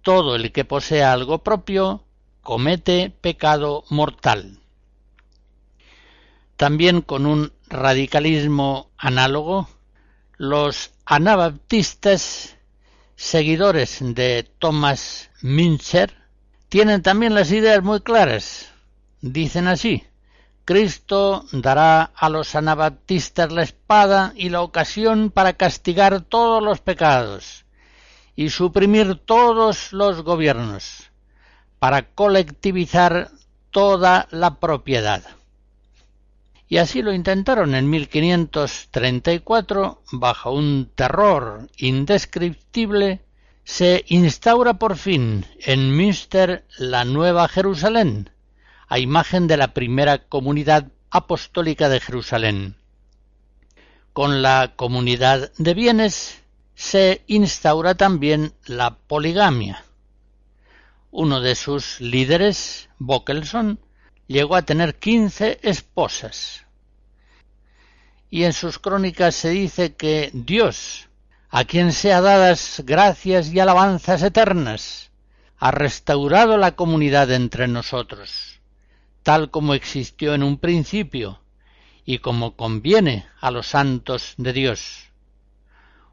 todo 0.02 0.36
el 0.36 0.52
que 0.52 0.66
posea 0.66 1.14
algo 1.14 1.44
propio 1.44 2.06
comete 2.42 3.14
pecado 3.22 3.84
mortal. 3.90 4.60
También 6.56 7.02
con 7.02 7.26
un 7.26 7.54
radicalismo 7.68 8.90
análogo, 8.98 9.70
los 10.38 10.92
anabaptistas, 11.06 12.58
seguidores 13.16 14.00
de 14.02 14.50
Thomas 14.60 15.30
Münzer, 15.42 16.16
tienen 16.70 17.02
también 17.02 17.34
las 17.34 17.52
ideas 17.52 17.84
muy 17.84 18.02
claras. 18.02 18.72
Dicen 19.22 19.68
así, 19.68 20.04
Cristo 20.66 21.46
dará 21.52 22.04
a 22.16 22.30
los 22.30 22.56
anabaptistas 22.56 23.52
la 23.52 23.64
espada 23.64 24.34
y 24.36 24.50
la 24.50 24.62
ocasión 24.62 25.32
para 25.32 25.54
castigar 25.54 26.22
todos 26.22 26.64
los 26.64 26.80
pecados 26.80 27.66
y 28.39 28.49
suprimir 28.52 29.15
todos 29.15 29.91
los 29.91 30.21
gobiernos 30.21 31.12
para 31.78 32.13
colectivizar 32.13 33.32
toda 33.69 34.30
la 34.32 34.62
propiedad. 34.62 35.21
Y 36.69 36.78
así 36.78 37.02
lo 37.02 37.12
intentaron 37.12 37.75
en 37.75 37.89
1534, 37.89 40.02
bajo 40.13 40.54
un 40.54 40.89
terror 40.95 41.67
indescriptible, 41.75 43.25
se 43.65 44.06
instaura 44.08 44.75
por 44.75 44.95
fin 44.95 45.45
en 45.60 45.93
Münster 45.93 46.63
la 46.78 47.04
Nueva 47.04 47.49
Jerusalén, 47.49 48.30
a 48.88 48.99
imagen 48.99 49.47
de 49.47 49.58
la 49.58 49.73
primera 49.73 50.30
comunidad 50.30 50.88
apostólica 51.10 51.89
de 51.89 51.99
Jerusalén. 51.99 52.78
Con 54.13 54.41
la 54.41 54.75
comunidad 54.78 55.52
de 55.58 55.73
bienes 55.73 56.38
se 56.80 57.26
instaura 57.28 57.96
también 57.96 58.54
la 58.65 58.96
poligamia. 58.96 59.84
Uno 61.12 61.42
de 61.42 61.56
sus 61.56 62.00
líderes, 62.00 62.88
Bockelson, 63.00 63.82
llegó 64.28 64.56
a 64.56 64.62
tener 64.62 64.96
quince 64.96 65.60
esposas. 65.62 66.65
Y 68.30 68.46
en 68.46 68.54
sus 68.54 68.80
crónicas 68.80 69.36
se 69.36 69.50
dice 69.50 69.96
que 69.96 70.32
Dios, 70.34 71.10
a 71.50 71.65
quien 71.65 71.92
sea 71.92 72.22
dadas 72.22 72.82
gracias 72.86 73.50
y 73.50 73.60
alabanzas 73.60 74.24
eternas, 74.24 75.12
ha 75.58 75.72
restaurado 75.72 76.58
la 76.58 76.78
comunidad 76.78 77.30
entre 77.34 77.68
nosotros, 77.68 78.62
tal 79.24 79.52
como 79.52 79.74
existió 79.74 80.34
en 80.34 80.44
un 80.44 80.58
principio 80.58 81.42
y 82.06 82.20
como 82.20 82.56
conviene 82.56 83.28
a 83.42 83.52
los 83.52 83.68
santos 83.68 84.34
de 84.38 84.54
Dios. 84.54 85.09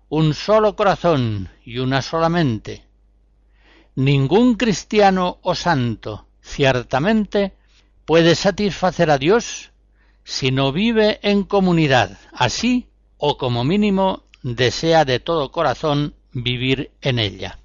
Un 0.09 0.35
solo 0.35 0.77
corazón 0.77 1.49
y 1.65 1.79
una 1.79 2.01
sola 2.01 2.29
mente. 2.29 2.85
Ningún 3.97 4.55
cristiano 4.55 5.39
o 5.43 5.55
santo, 5.55 6.29
ciertamente, 6.41 7.55
puede 8.05 8.37
satisfacer 8.37 9.11
a 9.11 9.19
Dios 9.19 9.73
si 10.23 10.53
no 10.53 10.71
vive 10.71 11.19
en 11.23 11.43
comunidad, 11.43 12.19
así 12.33 12.89
o 13.17 13.37
como 13.37 13.65
mínimo 13.65 14.25
desea 14.43 15.05
de 15.05 15.19
todo 15.19 15.51
corazón 15.51 16.15
vivir 16.33 16.93
en 17.01 17.19
ella. 17.19 17.59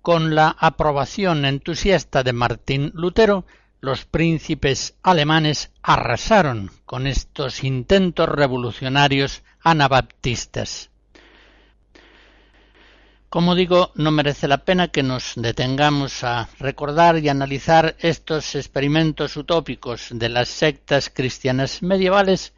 Con 0.00 0.34
la 0.34 0.56
aprobación 0.58 1.44
entusiasta 1.44 2.22
de 2.22 2.32
Martín 2.32 2.90
Lutero, 2.94 3.44
los 3.80 4.04
príncipes 4.04 4.94
alemanes 5.02 5.70
arrasaron 5.82 6.70
con 6.84 7.06
estos 7.06 7.64
intentos 7.64 8.28
revolucionarios 8.28 9.42
anabaptistas. 9.62 10.90
Como 13.30 13.54
digo, 13.54 13.92
no 13.94 14.10
merece 14.10 14.48
la 14.48 14.64
pena 14.64 14.88
que 14.88 15.04
nos 15.04 15.34
detengamos 15.36 16.24
a 16.24 16.48
recordar 16.58 17.16
y 17.18 17.28
analizar 17.28 17.94
estos 18.00 18.56
experimentos 18.56 19.36
utópicos 19.36 20.08
de 20.10 20.28
las 20.28 20.48
sectas 20.48 21.10
cristianas 21.14 21.80
medievales, 21.80 22.52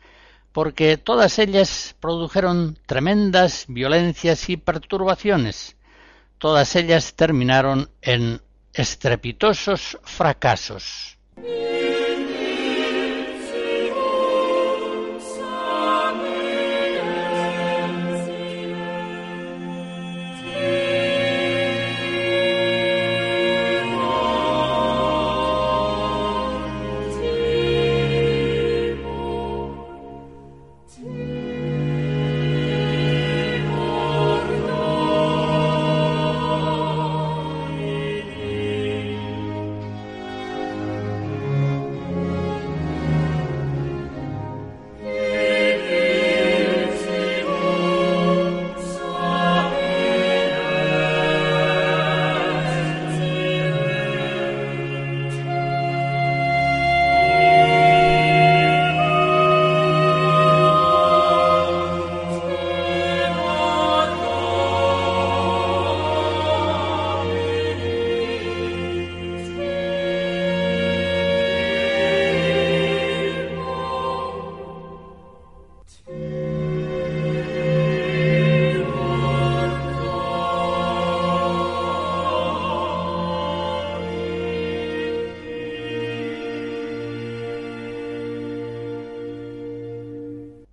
porque 0.50 0.96
todas 0.96 1.38
ellas 1.38 1.94
produjeron 2.00 2.78
tremendas 2.86 3.66
violencias 3.68 4.48
y 4.48 4.56
perturbaciones. 4.56 5.76
Todas 6.38 6.74
ellas 6.74 7.14
terminaron 7.14 7.90
en 8.00 8.40
estrepitosos 8.72 9.98
fracasos. 10.02 11.11
Yeah. 11.40 11.91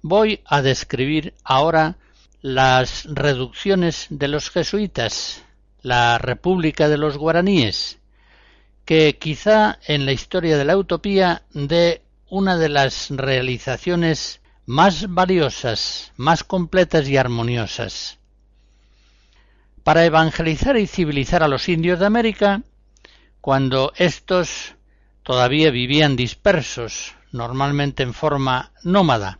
Voy 0.09 0.41
a 0.43 0.63
describir 0.63 1.35
ahora 1.43 1.97
las 2.41 3.05
reducciones 3.05 4.07
de 4.09 4.27
los 4.27 4.49
jesuitas, 4.49 5.43
la 5.83 6.17
República 6.17 6.89
de 6.89 6.97
los 6.97 7.15
Guaraníes, 7.15 7.99
que 8.85 9.19
quizá 9.19 9.77
en 9.85 10.07
la 10.07 10.11
historia 10.11 10.57
de 10.57 10.65
la 10.65 10.77
utopía 10.77 11.43
de 11.53 12.01
una 12.27 12.57
de 12.57 12.69
las 12.69 13.11
realizaciones 13.11 14.41
más 14.65 15.13
valiosas, 15.13 16.11
más 16.17 16.43
completas 16.43 17.07
y 17.07 17.15
armoniosas. 17.15 18.17
Para 19.83 20.05
evangelizar 20.05 20.75
y 20.77 20.87
civilizar 20.87 21.43
a 21.43 21.47
los 21.47 21.69
indios 21.69 21.99
de 21.99 22.07
América, 22.07 22.63
cuando 23.41 23.93
éstos 23.95 24.73
todavía 25.21 25.69
vivían 25.69 26.15
dispersos, 26.15 27.13
normalmente 27.31 28.01
en 28.01 28.15
forma 28.15 28.71
nómada, 28.81 29.37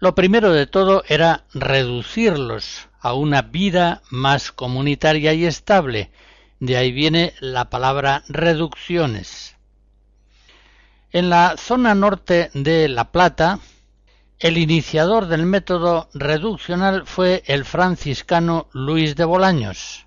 lo 0.00 0.14
primero 0.14 0.52
de 0.52 0.66
todo 0.66 1.04
era 1.06 1.44
reducirlos 1.52 2.88
a 3.00 3.12
una 3.12 3.42
vida 3.42 4.02
más 4.08 4.50
comunitaria 4.50 5.34
y 5.34 5.44
estable. 5.44 6.10
De 6.58 6.78
ahí 6.78 6.90
viene 6.90 7.34
la 7.40 7.68
palabra 7.68 8.24
reducciones. 8.28 9.56
En 11.12 11.28
la 11.28 11.56
zona 11.58 11.94
norte 11.94 12.50
de 12.54 12.88
La 12.88 13.12
Plata, 13.12 13.58
el 14.38 14.56
iniciador 14.56 15.26
del 15.26 15.44
método 15.44 16.08
reduccional 16.14 17.06
fue 17.06 17.42
el 17.46 17.66
franciscano 17.66 18.68
Luis 18.72 19.16
de 19.16 19.24
Bolaños, 19.26 20.06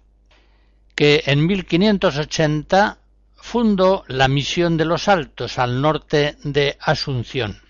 que 0.96 1.24
en 1.28 1.46
1580 1.46 2.98
fundó 3.36 4.06
la 4.08 4.28
misión 4.28 4.76
de 4.78 4.86
los 4.86 5.08
Altos 5.08 5.60
al 5.60 5.82
norte 5.82 6.38
de 6.44 6.78
Asunción. 6.80 7.62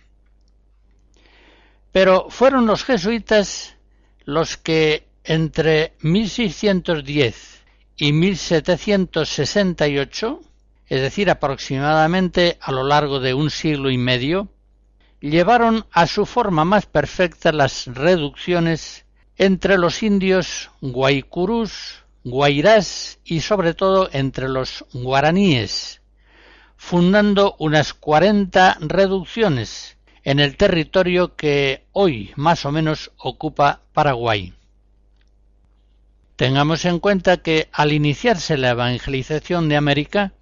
Pero 1.93 2.27
fueron 2.29 2.65
los 2.65 2.83
jesuitas 2.83 3.77
los 4.25 4.57
que 4.57 5.07
entre 5.23 5.93
1610 6.01 7.63
y 7.97 8.11
1768, 8.13 10.41
es 10.87 11.01
decir, 11.01 11.29
aproximadamente 11.29 12.57
a 12.61 12.71
lo 12.71 12.83
largo 12.83 13.19
de 13.19 13.35
un 13.35 13.51
siglo 13.51 13.91
y 13.91 13.99
medio, 13.99 14.47
llevaron 15.19 15.85
a 15.91 16.07
su 16.07 16.25
forma 16.25 16.65
más 16.65 16.87
perfecta 16.87 17.51
las 17.51 17.85
reducciones 17.85 19.05
entre 19.37 19.77
los 19.77 20.01
indios 20.01 20.71
guaycurús, 20.81 22.05
guairás 22.23 23.19
y 23.23 23.41
sobre 23.41 23.75
todo 23.75 24.09
entre 24.13 24.49
los 24.49 24.83
guaraníes, 24.93 26.01
fundando 26.75 27.55
unas 27.59 27.93
cuarenta 27.93 28.79
reducciones 28.79 29.92
en 30.23 30.39
el 30.39 30.55
territorio 30.57 31.35
que 31.35 31.85
hoy 31.91 32.31
más 32.35 32.65
o 32.65 32.71
menos 32.71 33.11
ocupa 33.17 33.81
Paraguay. 33.93 34.53
Tengamos 36.35 36.85
en 36.85 36.99
cuenta 36.99 37.37
que 37.37 37.69
al 37.71 37.91
iniciarse 37.91 38.57
la 38.57 38.71
evangelización 38.71 39.69
de 39.69 39.75
América, 39.75 40.33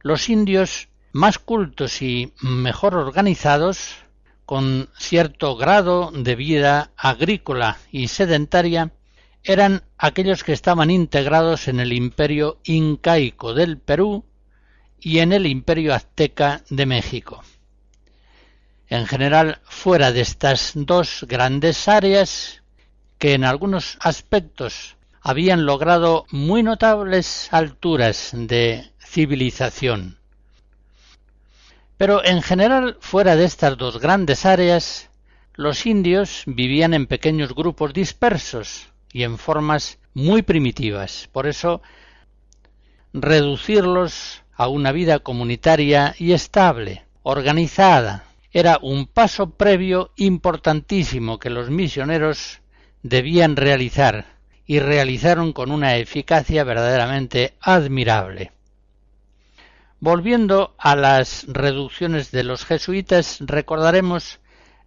los 0.00 0.28
indios 0.28 0.88
más 1.12 1.38
cultos 1.38 2.02
y 2.02 2.32
mejor 2.42 2.94
organizados, 2.94 3.96
con 4.44 4.88
cierto 4.98 5.56
grado 5.56 6.10
de 6.12 6.34
vida 6.34 6.90
agrícola 6.96 7.78
y 7.90 8.08
sedentaria, 8.08 8.92
eran 9.44 9.82
aquellos 9.96 10.44
que 10.44 10.52
estaban 10.52 10.90
integrados 10.90 11.68
en 11.68 11.80
el 11.80 11.92
imperio 11.92 12.58
incaico 12.64 13.54
del 13.54 13.78
Perú 13.78 14.24
y 15.00 15.18
en 15.18 15.32
el 15.32 15.46
imperio 15.46 15.94
azteca 15.94 16.62
de 16.70 16.86
México. 16.86 17.42
En 18.88 19.06
general, 19.06 19.60
fuera 19.64 20.12
de 20.12 20.22
estas 20.22 20.72
dos 20.74 21.24
grandes 21.28 21.88
áreas, 21.88 22.62
que 23.18 23.34
en 23.34 23.44
algunos 23.44 23.98
aspectos 24.00 24.96
habían 25.20 25.66
logrado 25.66 26.24
muy 26.30 26.62
notables 26.62 27.48
alturas 27.52 28.30
de 28.32 28.90
civilización. 28.98 30.18
Pero 31.98 32.24
en 32.24 32.40
general, 32.42 32.96
fuera 33.00 33.36
de 33.36 33.44
estas 33.44 33.76
dos 33.76 34.00
grandes 34.00 34.46
áreas, 34.46 35.10
los 35.54 35.84
indios 35.84 36.44
vivían 36.46 36.94
en 36.94 37.06
pequeños 37.06 37.54
grupos 37.54 37.92
dispersos 37.92 38.88
y 39.12 39.24
en 39.24 39.36
formas 39.36 39.98
muy 40.14 40.42
primitivas. 40.42 41.28
Por 41.32 41.48
eso, 41.48 41.82
reducirlos 43.12 44.44
a 44.54 44.68
una 44.68 44.92
vida 44.92 45.18
comunitaria 45.18 46.14
y 46.18 46.32
estable, 46.32 47.04
organizada. 47.22 48.27
Era 48.50 48.78
un 48.80 49.06
paso 49.06 49.50
previo 49.50 50.12
importantísimo 50.16 51.38
que 51.38 51.50
los 51.50 51.70
misioneros 51.70 52.60
debían 53.02 53.56
realizar 53.56 54.38
y 54.66 54.80
realizaron 54.80 55.52
con 55.52 55.70
una 55.70 55.96
eficacia 55.96 56.64
verdaderamente 56.64 57.54
admirable. 57.60 58.52
Volviendo 60.00 60.74
a 60.78 60.94
las 60.94 61.44
reducciones 61.48 62.30
de 62.30 62.44
los 62.44 62.64
jesuitas, 62.64 63.38
recordaremos 63.40 64.40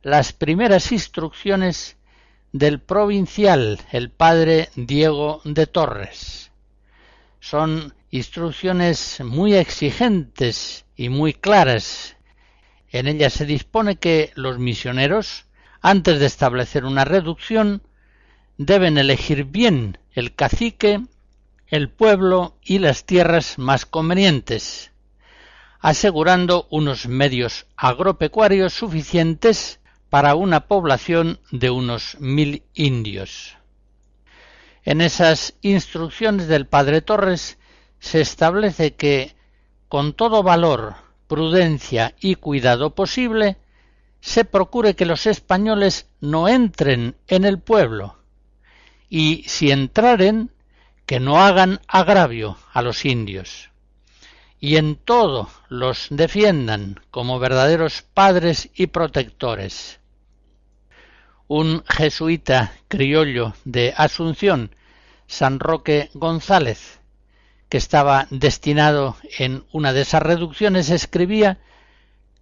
las 0.03 0.33
primeras 0.33 0.91
instrucciones 0.91 1.97
del 2.53 2.79
provincial, 2.79 3.79
el 3.91 4.09
padre 4.09 4.69
Diego 4.75 5.41
de 5.43 5.67
Torres. 5.67 6.51
Son 7.39 7.93
instrucciones 8.09 9.19
muy 9.23 9.55
exigentes 9.55 10.85
y 10.95 11.09
muy 11.09 11.33
claras. 11.33 12.15
En 12.91 13.07
ellas 13.07 13.33
se 13.33 13.45
dispone 13.45 13.95
que 13.95 14.31
los 14.35 14.59
misioneros, 14.59 15.45
antes 15.81 16.19
de 16.19 16.25
establecer 16.25 16.83
una 16.85 17.05
reducción, 17.05 17.81
deben 18.57 18.97
elegir 18.97 19.45
bien 19.45 19.97
el 20.11 20.35
cacique, 20.35 21.01
el 21.67 21.89
pueblo 21.89 22.57
y 22.61 22.79
las 22.79 23.05
tierras 23.05 23.57
más 23.57 23.85
convenientes, 23.85 24.91
asegurando 25.79 26.67
unos 26.69 27.07
medios 27.07 27.65
agropecuarios 27.77 28.73
suficientes 28.73 29.79
para 30.09 30.35
una 30.35 30.67
población 30.67 31.39
de 31.51 31.69
unos 31.69 32.19
mil 32.19 32.63
indios. 32.73 33.55
En 34.83 34.99
esas 34.99 35.53
instrucciones 35.61 36.47
del 36.47 36.67
padre 36.67 37.01
Torres 37.01 37.57
se 37.99 38.19
establece 38.19 38.95
que, 38.95 39.33
con 39.87 40.13
todo 40.13 40.43
valor, 40.43 40.95
prudencia 41.31 42.13
y 42.19 42.35
cuidado 42.35 42.93
posible, 42.93 43.55
se 44.19 44.43
procure 44.43 44.97
que 44.97 45.05
los 45.05 45.27
españoles 45.27 46.09
no 46.19 46.49
entren 46.49 47.15
en 47.29 47.45
el 47.45 47.57
pueblo, 47.57 48.17
y 49.09 49.45
si 49.47 49.71
entraren, 49.71 50.51
que 51.05 51.21
no 51.21 51.41
hagan 51.41 51.79
agravio 51.87 52.57
a 52.73 52.81
los 52.81 53.05
indios, 53.05 53.69
y 54.59 54.75
en 54.75 54.97
todo 54.97 55.49
los 55.69 56.07
defiendan 56.09 56.99
como 57.11 57.39
verdaderos 57.39 58.01
padres 58.01 58.69
y 58.75 58.87
protectores. 58.87 60.01
Un 61.47 61.85
jesuita 61.87 62.73
criollo 62.89 63.53
de 63.63 63.93
Asunción, 63.95 64.75
San 65.27 65.61
Roque 65.61 66.09
González, 66.13 66.99
que 67.71 67.77
estaba 67.77 68.27
destinado 68.31 69.15
en 69.39 69.63
una 69.71 69.93
de 69.93 70.01
esas 70.01 70.21
reducciones, 70.21 70.89
escribía 70.89 71.59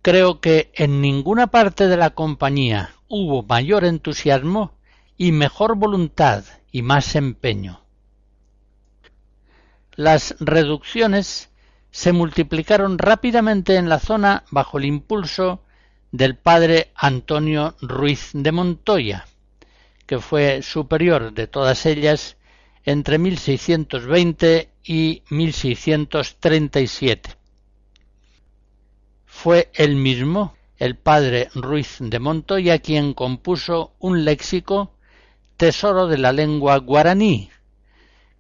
Creo 0.02 0.42
que 0.42 0.72
en 0.74 1.02
ninguna 1.02 1.46
parte 1.48 1.88
de 1.88 1.98
la 1.98 2.10
compañía 2.10 2.96
hubo 3.08 3.44
mayor 3.44 3.86
entusiasmo 3.86 4.74
y 5.18 5.32
mejor 5.32 5.76
voluntad 5.76 6.46
y 6.72 6.82
más 6.82 7.16
empeño. 7.16 7.82
Las 9.94 10.36
reducciones 10.40 11.52
se 11.92 12.12
multiplicaron 12.12 12.98
rápidamente 12.98 13.76
en 13.76 13.88
la 13.88 14.00
zona 14.00 14.46
bajo 14.50 14.80
el 14.80 14.86
impulso 14.86 15.62
del 16.12 16.38
padre 16.38 16.92
Antonio 16.96 17.76
Ruiz 17.82 18.32
de 18.34 18.52
Montoya, 18.52 19.28
que 20.08 20.18
fue 20.18 20.64
superior 20.64 21.34
de 21.34 21.46
todas 21.46 21.86
ellas 21.86 22.36
entre 22.90 23.20
1620 23.20 24.72
y 24.84 25.22
1637. 25.30 27.36
Fue 29.28 29.70
él 29.76 29.96
mismo, 29.96 30.56
el 30.78 30.98
padre 30.98 31.50
Ruiz 31.54 31.98
de 32.00 32.18
Montoya, 32.18 32.80
quien 32.80 33.14
compuso 33.14 33.94
un 34.00 34.26
léxico 34.26 34.96
tesoro 35.56 36.08
de 36.08 36.18
la 36.18 36.32
lengua 36.32 36.78
guaraní, 36.78 37.52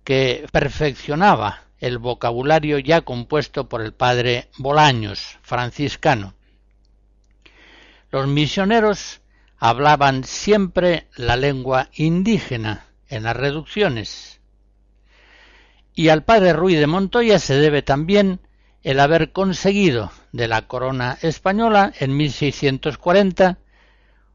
que 0.04 0.48
perfeccionaba 0.52 1.66
el 1.78 2.00
vocabulario 2.00 2.80
ya 2.80 3.02
compuesto 3.02 3.70
por 3.70 3.84
el 3.84 3.94
padre 3.94 4.50
Bolaños, 4.58 5.38
franciscano. 5.44 6.34
Los 8.10 8.26
misioneros 8.26 9.22
hablaban 9.60 10.24
siempre 10.24 11.06
la 11.18 11.36
lengua 11.36 11.90
indígena 11.94 12.88
en 13.10 13.24
las 13.24 13.38
reducciones. 13.38 14.38
Y 15.93 16.10
al 16.10 16.23
padre 16.23 16.54
Ruiz 16.54 16.80
de 16.80 16.88
Montoya 16.88 17.39
se 17.39 17.56
debe 17.56 17.82
también 17.82 18.39
el 18.84 18.99
haber 18.99 19.32
conseguido 19.32 20.12
de 20.32 20.47
la 20.47 20.67
corona 20.67 21.17
española 21.21 21.91
en 21.99 22.15
1640 22.15 23.58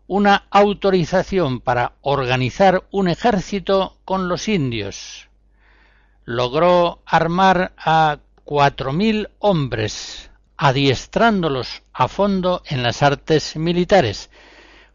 una 0.06 0.46
autorización 0.50 1.60
para 1.60 1.94
organizar 2.02 2.84
un 2.90 3.08
ejército 3.08 3.96
con 4.04 4.28
los 4.28 4.48
indios. 4.48 5.28
Logró 6.24 7.02
armar 7.06 7.72
a 7.78 8.18
cuatro 8.44 8.92
mil 8.92 9.30
hombres 9.38 10.30
adiestrándolos 10.56 11.82
a 11.92 12.08
fondo 12.08 12.62
en 12.66 12.82
las 12.82 13.02
artes 13.02 13.56
militares. 13.56 14.30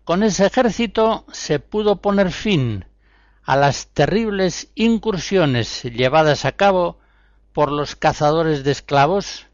Con 0.03 0.23
ese 0.23 0.45
ejército 0.45 1.25
se 1.31 1.59
pudo 1.59 1.97
poner 1.97 2.31
fin 2.31 2.85
a 3.49 3.55
las 3.55 3.87
terribles 3.87 4.67
incursiones 4.75 5.81
llevadas 5.81 6.45
a 6.45 6.51
cabo 6.51 6.99
por 7.51 7.71
los 7.71 7.95
cazadores 7.95 8.63
de 8.63 8.69
esclavos 8.69 9.47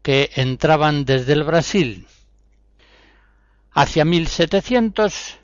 que 0.00 0.30
entraban 0.36 1.04
desde 1.04 1.34
el 1.34 1.44
Brasil. 1.44 2.06
Hacia 3.70 4.06
1700, 4.06 5.38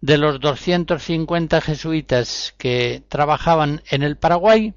de 0.00 0.18
los 0.18 0.40
250 0.40 1.60
jesuitas 1.60 2.56
que 2.58 3.04
trabajaban 3.08 3.84
en 3.88 4.02
el 4.02 4.16
Paraguay, 4.16 4.74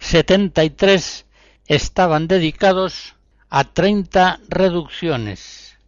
73 0.00 1.24
estaban 1.64 2.28
dedicados 2.28 3.14
a 3.48 3.64
treinta 3.64 4.38
reducciones, 4.50 5.78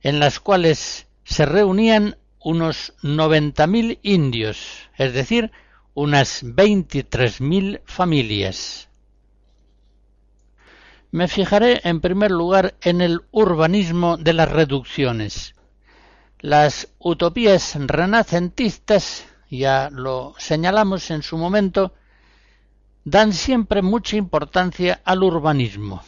en 0.00 0.18
las 0.18 0.40
cuales 0.40 1.08
se 1.24 1.44
reunían 1.44 2.16
unos 2.44 2.94
noventa 3.02 3.66
mil 3.66 3.98
indios, 4.02 4.88
es 4.96 5.12
decir, 5.12 5.52
unas 5.94 6.40
veintitrés 6.42 7.40
mil 7.40 7.80
familias. 7.84 8.88
Me 11.10 11.28
fijaré 11.28 11.82
en 11.84 12.00
primer 12.00 12.30
lugar 12.30 12.74
en 12.80 13.02
el 13.02 13.20
urbanismo 13.30 14.16
de 14.16 14.32
las 14.32 14.50
reducciones. 14.50 15.54
Las 16.40 16.88
utopías 16.98 17.76
renacentistas, 17.76 19.26
ya 19.50 19.90
lo 19.92 20.34
señalamos 20.38 21.10
en 21.10 21.22
su 21.22 21.36
momento, 21.36 21.92
dan 23.04 23.34
siempre 23.34 23.82
mucha 23.82 24.16
importancia 24.16 25.02
al 25.04 25.22
urbanismo. 25.22 26.02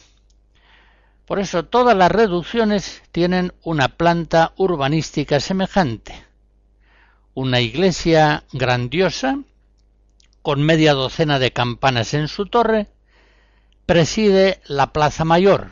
Por 1.27 1.39
eso 1.39 1.65
todas 1.65 1.95
las 1.95 2.11
reducciones 2.11 3.03
tienen 3.11 3.53
una 3.63 3.89
planta 3.89 4.53
urbanística 4.57 5.39
semejante. 5.39 6.24
Una 7.35 7.59
iglesia 7.59 8.45
grandiosa, 8.53 9.39
con 10.41 10.61
media 10.61 10.93
docena 10.93 11.37
de 11.37 11.51
campanas 11.51 12.13
en 12.13 12.29
su 12.29 12.45
torre, 12.45 12.87
preside 13.85 14.61
la 14.67 14.93
Plaza 14.93 15.25
Mayor, 15.25 15.71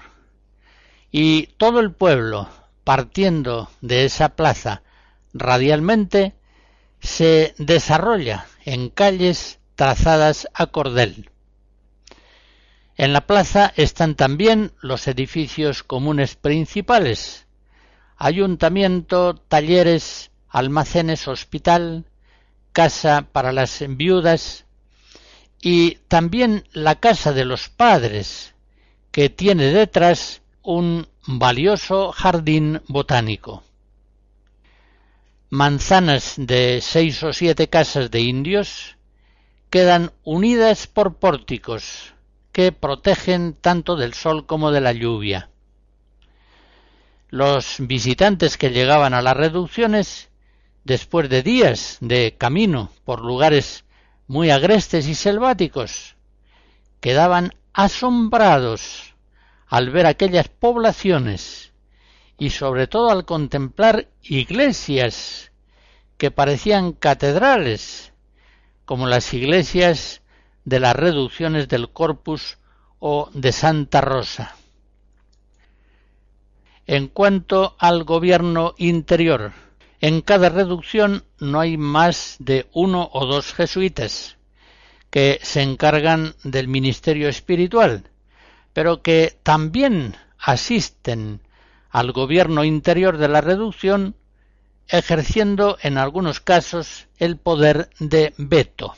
y 1.09 1.47
todo 1.55 1.79
el 1.79 1.93
pueblo, 1.93 2.49
partiendo 2.83 3.69
de 3.79 4.03
esa 4.03 4.35
plaza 4.35 4.83
radialmente, 5.33 6.35
se 6.99 7.55
desarrolla 7.57 8.45
en 8.65 8.89
calles 8.89 9.59
trazadas 9.75 10.49
a 10.53 10.65
cordel. 10.65 11.31
En 12.97 13.13
la 13.13 13.25
plaza 13.25 13.71
están 13.77 14.15
también 14.15 14.73
los 14.81 15.07
edificios 15.07 15.81
comunes 15.83 16.35
principales, 16.35 17.47
ayuntamiento, 18.17 19.35
talleres, 19.35 20.32
almacenes, 20.53 21.27
hospital, 21.27 22.05
casa 22.71 23.27
para 23.31 23.51
las 23.51 23.83
viudas 23.89 24.65
y 25.61 25.95
también 26.07 26.63
la 26.71 26.99
casa 26.99 27.33
de 27.33 27.43
los 27.43 27.69
padres, 27.69 28.53
que 29.11 29.29
tiene 29.29 29.65
detrás 29.65 30.41
un 30.61 31.07
valioso 31.25 32.11
jardín 32.11 32.81
botánico. 32.87 33.63
Manzanas 35.49 36.35
de 36.37 36.79
seis 36.81 37.21
o 37.23 37.33
siete 37.33 37.67
casas 37.67 38.11
de 38.11 38.21
indios 38.21 38.97
quedan 39.69 40.11
unidas 40.23 40.87
por 40.87 41.15
pórticos 41.15 42.13
que 42.51 42.71
protegen 42.71 43.53
tanto 43.53 43.95
del 43.95 44.13
sol 44.13 44.45
como 44.45 44.71
de 44.71 44.81
la 44.81 44.93
lluvia. 44.93 45.49
Los 47.29 47.77
visitantes 47.79 48.57
que 48.57 48.69
llegaban 48.69 49.15
a 49.15 49.23
las 49.23 49.35
reducciones, 49.35 50.29
después 50.83 51.29
de 51.29 51.43
días 51.43 51.97
de 52.01 52.35
camino 52.37 52.89
por 53.05 53.21
lugares 53.21 53.85
muy 54.27 54.49
agrestes 54.49 55.07
y 55.07 55.15
selváticos, 55.15 56.15
quedaban 56.99 57.53
asombrados 57.73 59.15
al 59.67 59.89
ver 59.89 60.05
aquellas 60.05 60.47
poblaciones 60.47 61.73
y 62.37 62.49
sobre 62.49 62.87
todo 62.87 63.09
al 63.09 63.25
contemplar 63.25 64.07
iglesias 64.21 65.51
que 66.17 66.31
parecían 66.31 66.93
catedrales, 66.93 68.13
como 68.85 69.07
las 69.07 69.33
iglesias 69.33 70.21
de 70.65 70.79
las 70.79 70.95
reducciones 70.95 71.67
del 71.67 71.89
Corpus 71.89 72.57
o 72.99 73.29
de 73.33 73.51
Santa 73.51 74.01
Rosa. 74.01 74.55
En 76.85 77.07
cuanto 77.07 77.75
al 77.79 78.03
gobierno 78.03 78.73
interior, 78.77 79.53
en 80.03 80.19
cada 80.19 80.49
reducción 80.49 81.23
no 81.39 81.61
hay 81.61 81.77
más 81.77 82.35
de 82.39 82.67
uno 82.73 83.09
o 83.13 83.25
dos 83.25 83.53
jesuitas 83.53 84.35
que 85.09 85.39
se 85.43 85.61
encargan 85.61 86.35
del 86.43 86.67
ministerio 86.67 87.29
espiritual, 87.29 88.09
pero 88.73 89.01
que 89.01 89.39
también 89.43 90.17
asisten 90.37 91.39
al 91.89 92.11
gobierno 92.11 92.65
interior 92.65 93.17
de 93.17 93.29
la 93.29 93.39
reducción, 93.39 94.17
ejerciendo 94.89 95.77
en 95.81 95.97
algunos 95.97 96.41
casos 96.41 97.07
el 97.17 97.37
poder 97.37 97.89
de 97.99 98.33
veto. 98.37 98.95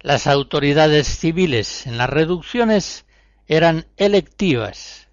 Las 0.00 0.26
autoridades 0.26 1.06
civiles 1.06 1.86
en 1.86 1.96
las 1.96 2.10
reducciones 2.10 3.06
eran 3.46 3.86
electivas. 3.98 5.06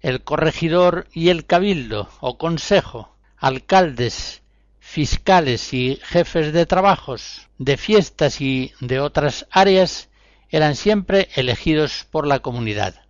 El 0.00 0.24
corregidor 0.24 1.06
y 1.12 1.28
el 1.28 1.46
cabildo 1.46 2.08
o 2.18 2.36
consejo 2.36 3.09
alcaldes, 3.40 4.42
fiscales 4.78 5.72
y 5.72 5.98
jefes 6.02 6.52
de 6.52 6.66
trabajos, 6.66 7.48
de 7.58 7.76
fiestas 7.76 8.40
y 8.40 8.72
de 8.80 9.00
otras 9.00 9.46
áreas 9.50 10.10
eran 10.50 10.76
siempre 10.76 11.28
elegidos 11.34 12.06
por 12.10 12.26
la 12.26 12.40
comunidad. 12.40 13.06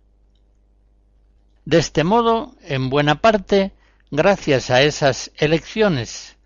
De 1.65 1.77
este 1.77 2.03
modo, 2.03 2.55
en 2.63 2.89
buena 2.89 3.21
parte, 3.21 3.73
gracias 4.09 4.69
a 4.69 4.81
esas 4.81 5.31
elecciones 5.35 6.37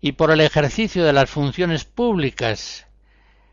y 0.00 0.12
por 0.12 0.30
el 0.30 0.40
ejercicio 0.40 1.04
de 1.04 1.12
las 1.12 1.30
funciones 1.30 1.84
públicas, 1.84 2.86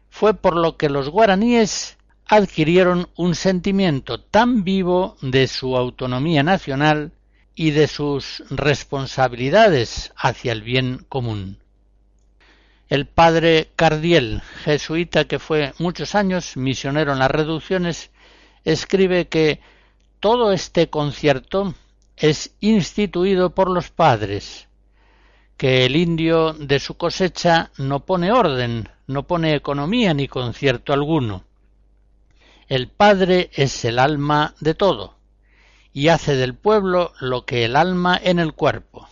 fue 0.09 0.33
por 0.33 0.55
lo 0.55 0.77
que 0.77 0.89
los 0.89 1.09
guaraníes 1.09 1.97
adquirieron 2.27 3.09
un 3.15 3.35
sentimiento 3.35 4.19
tan 4.19 4.63
vivo 4.63 5.17
de 5.21 5.47
su 5.47 5.77
autonomía 5.77 6.43
nacional 6.43 7.11
y 7.55 7.71
de 7.71 7.87
sus 7.87 8.43
responsabilidades 8.49 10.11
hacia 10.17 10.51
el 10.51 10.61
bien 10.61 11.05
común. 11.07 11.57
El 12.89 13.07
padre 13.07 13.71
Cardiel, 13.75 14.41
jesuita 14.63 15.25
que 15.25 15.39
fue 15.39 15.73
muchos 15.79 16.13
años 16.13 16.57
misionero 16.57 17.13
en 17.13 17.19
las 17.19 17.31
reducciones, 17.31 18.11
escribe 18.65 19.27
que 19.27 19.61
todo 20.19 20.51
este 20.51 20.89
concierto 20.89 21.73
es 22.17 22.53
instituido 22.59 23.55
por 23.55 23.71
los 23.71 23.89
padres, 23.89 24.67
que 25.57 25.85
el 25.85 25.95
indio 25.95 26.53
de 26.53 26.79
su 26.79 26.95
cosecha 26.95 27.71
no 27.77 28.05
pone 28.05 28.31
orden, 28.31 28.89
no 29.07 29.23
pone 29.23 29.55
economía 29.55 30.13
ni 30.13 30.27
concierto 30.27 30.93
alguno. 30.93 31.45
El 32.67 32.89
padre 32.89 33.49
es 33.53 33.85
el 33.85 33.99
alma 33.99 34.55
de 34.59 34.73
todo 34.73 35.14
y 35.95 36.09
hace 36.09 36.35
del 36.35 36.55
pueblo 36.55 37.13
lo 37.21 37.45
que 37.45 37.63
el 37.63 37.77
alma 37.77 38.19
en 38.21 38.37
el 38.37 38.51
cuerpo. 38.51 39.07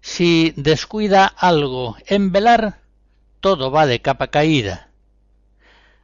Si 0.00 0.54
descuida 0.56 1.26
algo 1.26 1.98
en 2.06 2.32
velar, 2.32 2.80
todo 3.40 3.70
va 3.70 3.84
de 3.84 4.00
capa 4.00 4.28
caída. 4.28 4.88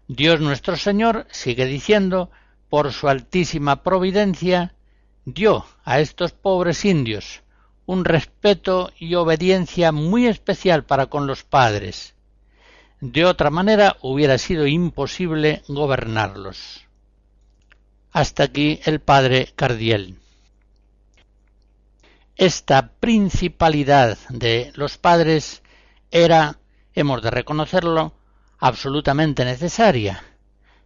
Dios 0.09 0.41
nuestro 0.41 0.77
Señor, 0.77 1.27
sigue 1.31 1.65
diciendo, 1.65 2.31
por 2.69 2.93
su 2.93 3.09
altísima 3.09 3.83
providencia, 3.83 4.75
dio 5.25 5.65
a 5.85 6.01
estos 6.01 6.33
pobres 6.33 6.85
indios 6.85 7.43
un 7.87 8.05
respeto 8.05 8.93
y 8.99 9.15
obediencia 9.15 9.91
muy 9.91 10.27
especial 10.27 10.85
para 10.85 11.07
con 11.07 11.27
los 11.27 11.45
padres. 11.45 12.15
De 13.01 13.25
otra 13.25 13.49
manera 13.49 13.97
hubiera 14.03 14.37
sido 14.37 14.67
imposible 14.67 15.63
gobernarlos. 15.67 16.86
Hasta 18.17 18.45
aquí 18.45 18.81
el 18.87 19.01
padre 19.01 19.53
Cardiel. 19.57 20.17
Esta 22.35 22.93
principalidad 22.99 24.17
de 24.31 24.73
los 24.75 24.97
padres 24.97 25.63
era, 26.11 26.57
hemos 26.95 27.21
de 27.21 27.31
reconocerlo, 27.31 28.15
absolutamente 28.59 29.45
necesaria. 29.45 30.25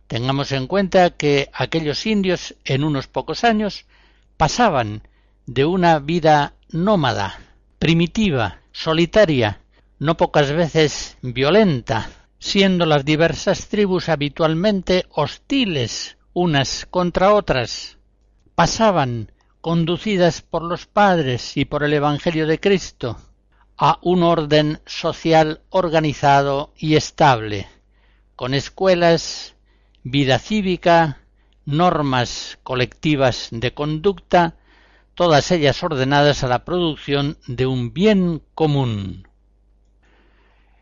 Tengamos 0.08 0.50
en 0.50 0.66
cuenta 0.66 1.10
que 1.10 1.48
aquellos 1.52 2.04
indios 2.04 2.56
en 2.64 2.82
unos 2.82 3.06
pocos 3.06 3.44
años 3.44 3.86
pasaban 4.36 5.06
de 5.46 5.66
una 5.66 6.00
vida 6.00 6.54
nómada, 6.70 7.38
primitiva, 7.78 8.58
solitaria, 8.72 9.60
no 10.00 10.16
pocas 10.16 10.50
veces 10.50 11.16
violenta, 11.22 12.10
siendo 12.40 12.86
las 12.86 13.04
diversas 13.04 13.68
tribus 13.68 14.08
habitualmente 14.08 15.06
hostiles 15.10 16.16
unas 16.32 16.86
contra 16.86 17.34
otras, 17.34 17.98
pasaban, 18.54 19.32
conducidas 19.60 20.42
por 20.42 20.62
los 20.62 20.86
padres 20.86 21.56
y 21.56 21.64
por 21.64 21.82
el 21.82 21.92
Evangelio 21.92 22.46
de 22.46 22.60
Cristo, 22.60 23.18
a 23.76 23.98
un 24.02 24.22
orden 24.22 24.80
social 24.86 25.62
organizado 25.70 26.72
y 26.76 26.96
estable, 26.96 27.68
con 28.36 28.54
escuelas, 28.54 29.54
vida 30.02 30.38
cívica, 30.38 31.20
normas 31.66 32.58
colectivas 32.62 33.48
de 33.50 33.74
conducta, 33.74 34.56
todas 35.14 35.50
ellas 35.50 35.82
ordenadas 35.82 36.44
a 36.44 36.48
la 36.48 36.64
producción 36.64 37.38
de 37.46 37.66
un 37.66 37.92
bien 37.92 38.42
común. 38.54 39.28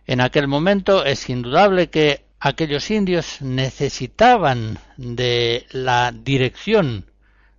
En 0.07 0.21
aquel 0.21 0.47
momento 0.47 1.05
es 1.05 1.29
indudable 1.29 1.91
que 1.91 2.28
aquellos 2.41 2.91
indios 2.91 3.43
necesitaban 3.43 4.79
de 4.97 5.67
la 5.71 6.13
dirección 6.13 7.07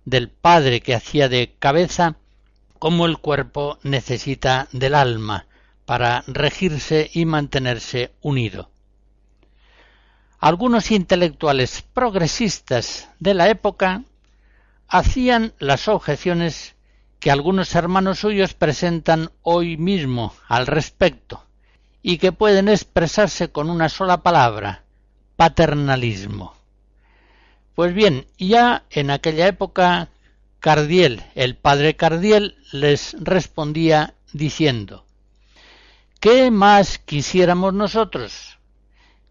del 0.04 0.28
padre 0.28 0.80
que 0.80 0.94
hacía 0.94 1.28
de 1.28 1.54
cabeza 1.58 2.16
como 2.78 3.06
el 3.06 3.18
cuerpo 3.18 3.78
necesita 3.82 4.68
del 4.72 4.94
alma 4.94 5.46
para 5.84 6.24
regirse 6.26 7.10
y 7.12 7.26
mantenerse 7.26 8.12
unido. 8.22 8.70
Algunos 10.38 10.90
intelectuales 10.90 11.82
progresistas 11.92 13.10
de 13.18 13.34
la 13.34 13.50
época 13.50 14.04
hacían 14.88 15.52
las 15.58 15.88
objeciones 15.88 16.74
que 17.18 17.30
algunos 17.30 17.74
hermanos 17.74 18.20
suyos 18.20 18.54
presentan 18.54 19.30
hoy 19.42 19.76
mismo 19.76 20.34
al 20.48 20.66
respecto, 20.66 21.44
y 22.02 22.18
que 22.18 22.32
pueden 22.32 22.68
expresarse 22.68 23.50
con 23.50 23.70
una 23.70 23.88
sola 23.88 24.22
palabra, 24.22 24.84
paternalismo. 25.36 26.54
Pues 27.74 27.94
bien, 27.94 28.26
ya 28.38 28.84
en 28.90 29.10
aquella 29.10 29.46
época 29.46 30.08
Cardiel, 30.60 31.22
el 31.34 31.56
padre 31.56 31.96
Cardiel, 31.96 32.56
les 32.72 33.16
respondía 33.18 34.14
diciendo 34.32 35.04
¿Qué 36.20 36.50
más 36.50 36.98
quisiéramos 36.98 37.72
nosotros 37.72 38.58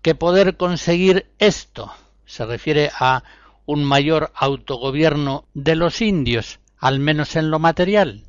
que 0.02 0.16
poder 0.16 0.58
conseguir 0.58 1.28
esto? 1.38 1.92
Se 2.26 2.46
refiere 2.46 2.92
a 3.00 3.24
un 3.66 3.84
mayor 3.84 4.32
autogobierno 4.36 5.46
de 5.54 5.76
los 5.76 6.02
indios, 6.02 6.60
al 6.80 7.00
menos 7.00 7.36
en 7.36 7.52
lo 7.52 7.60
material 7.60 8.24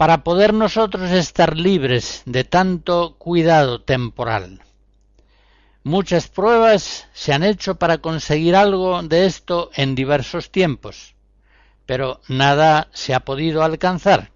para 0.00 0.24
poder 0.24 0.54
nosotros 0.54 1.10
estar 1.10 1.58
libres 1.58 2.22
de 2.24 2.42
tanto 2.42 3.16
cuidado 3.18 3.82
temporal. 3.82 4.62
Muchas 5.82 6.26
pruebas 6.26 7.06
se 7.12 7.34
han 7.34 7.42
hecho 7.42 7.74
para 7.74 7.98
conseguir 7.98 8.56
algo 8.56 9.02
de 9.02 9.26
esto 9.26 9.70
en 9.74 9.94
diversos 9.94 10.50
tiempos, 10.50 11.16
pero 11.84 12.22
nada 12.28 12.88
se 12.94 13.12
ha 13.12 13.20
podido 13.20 13.62
alcanzar. 13.62 14.30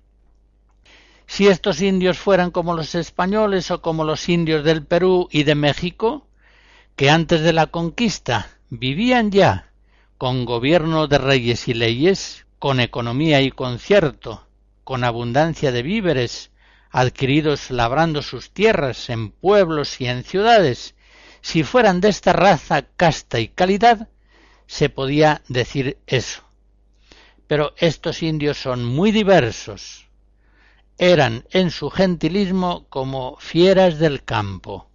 Si 1.27 1.49
estos 1.49 1.81
indios 1.81 2.19
fueran 2.19 2.51
como 2.51 2.75
los 2.75 2.95
españoles 2.95 3.71
o 3.71 3.81
como 3.81 4.05
los 4.05 4.29
indios 4.29 4.65
del 4.65 4.85
Perú 4.85 5.29
y 5.31 5.45
de 5.45 5.55
México, 5.55 6.27
que 6.95 7.09
antes 7.09 7.41
de 7.41 7.55
la 7.55 7.69
conquista 7.69 8.51
vivían 8.69 9.31
ya 9.31 9.73
con 10.19 10.45
gobierno 10.45 11.07
de 11.07 11.17
reyes 11.17 11.69
y 11.69 11.73
leyes, 11.73 12.45
con 12.59 12.81
economía 12.81 13.41
y 13.41 13.51
concierto, 13.51 14.44
con 14.85 15.03
abundancia 15.03 15.73
de 15.73 15.83
víveres, 15.83 16.51
adquiridos 16.91 17.71
labrando 17.71 18.23
sus 18.23 18.51
tierras 18.51 19.11
en 19.11 19.31
pueblos 19.31 20.01
y 20.01 20.07
en 20.07 20.23
ciudades, 20.23 20.95
si 21.41 21.63
fueran 21.63 22.01
de 22.01 22.09
esta 22.09 22.33
raza 22.33 22.83
casta 22.97 23.41
y 23.41 23.49
calidad, 23.49 24.09
se 24.67 24.89
podía 24.89 25.43
decir 25.49 25.99
eso. 26.07 26.43
Pero 27.47 27.75
estos 27.77 28.23
indios 28.23 28.57
son 28.59 28.85
muy 28.85 29.11
diversos. 29.11 30.07
Eran 30.97 31.45
en 31.51 31.71
su 31.71 31.91
gentilismo 31.91 32.87
como 32.89 33.37
fieras 33.39 33.99
del 33.99 34.25
campo. 34.25 34.89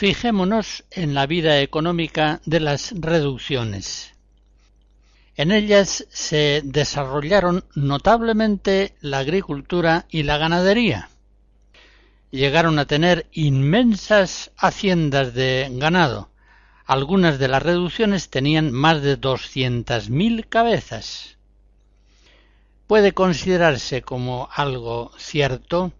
Fijémonos 0.00 0.84
en 0.90 1.12
la 1.12 1.26
vida 1.26 1.60
económica 1.60 2.40
de 2.46 2.58
las 2.58 2.94
reducciones. 2.98 4.14
En 5.36 5.52
ellas 5.52 6.06
se 6.08 6.62
desarrollaron 6.64 7.64
notablemente 7.74 8.94
la 9.02 9.18
agricultura 9.18 10.06
y 10.08 10.22
la 10.22 10.38
ganadería. 10.38 11.10
Llegaron 12.30 12.78
a 12.78 12.86
tener 12.86 13.26
inmensas 13.32 14.52
haciendas 14.56 15.34
de 15.34 15.68
ganado. 15.72 16.30
Algunas 16.86 17.38
de 17.38 17.48
las 17.48 17.62
reducciones 17.62 18.30
tenían 18.30 18.72
más 18.72 19.02
de 19.02 19.16
doscientas 19.16 20.08
mil 20.08 20.48
cabezas. 20.48 21.36
Puede 22.86 23.12
considerarse 23.12 24.00
como 24.00 24.48
algo 24.54 25.12
cierto 25.18 25.92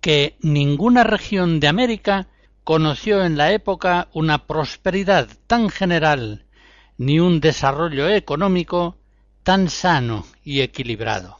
que 0.00 0.34
ninguna 0.40 1.04
región 1.04 1.60
de 1.60 1.68
América 1.68 2.26
conoció 2.66 3.24
en 3.24 3.36
la 3.36 3.52
época 3.52 4.08
una 4.12 4.48
prosperidad 4.48 5.28
tan 5.46 5.70
general 5.70 6.46
ni 6.98 7.20
un 7.20 7.38
desarrollo 7.38 8.08
económico 8.08 8.96
tan 9.44 9.70
sano 9.70 10.26
y 10.42 10.62
equilibrado. 10.62 11.38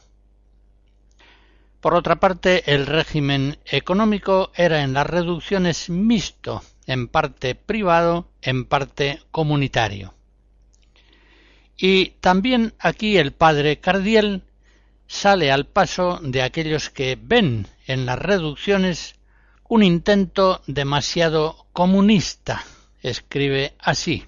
Por 1.81 1.95
otra 1.95 2.21
parte, 2.21 2.73
el 2.73 2.85
régimen 2.85 3.57
económico 3.65 4.53
era 4.55 4.83
en 4.83 4.93
las 4.93 5.05
reducciones 5.05 5.89
mixto, 5.89 6.63
en 6.85 7.09
parte 7.09 7.55
privado, 7.55 8.29
en 8.41 8.63
parte 8.63 9.19
comunitario. 9.29 10.13
Y 11.75 12.11
también 12.21 12.73
aquí 12.79 13.17
el 13.17 13.33
padre 13.33 13.81
Cardiel 13.81 14.43
sale 15.07 15.51
al 15.51 15.65
paso 15.65 16.21
de 16.23 16.41
aquellos 16.41 16.89
que 16.89 17.17
ven 17.21 17.67
en 17.85 18.05
las 18.05 18.17
reducciones 18.17 19.16
un 19.69 19.83
intento 19.83 20.61
demasiado 20.67 21.65
comunista. 21.73 22.63
Escribe 23.01 23.73
así. 23.79 24.25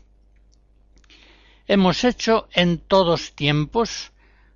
Hemos 1.67 2.03
hecho 2.03 2.47
en 2.53 2.79
todos 2.79 3.33
tiempos 3.33 4.11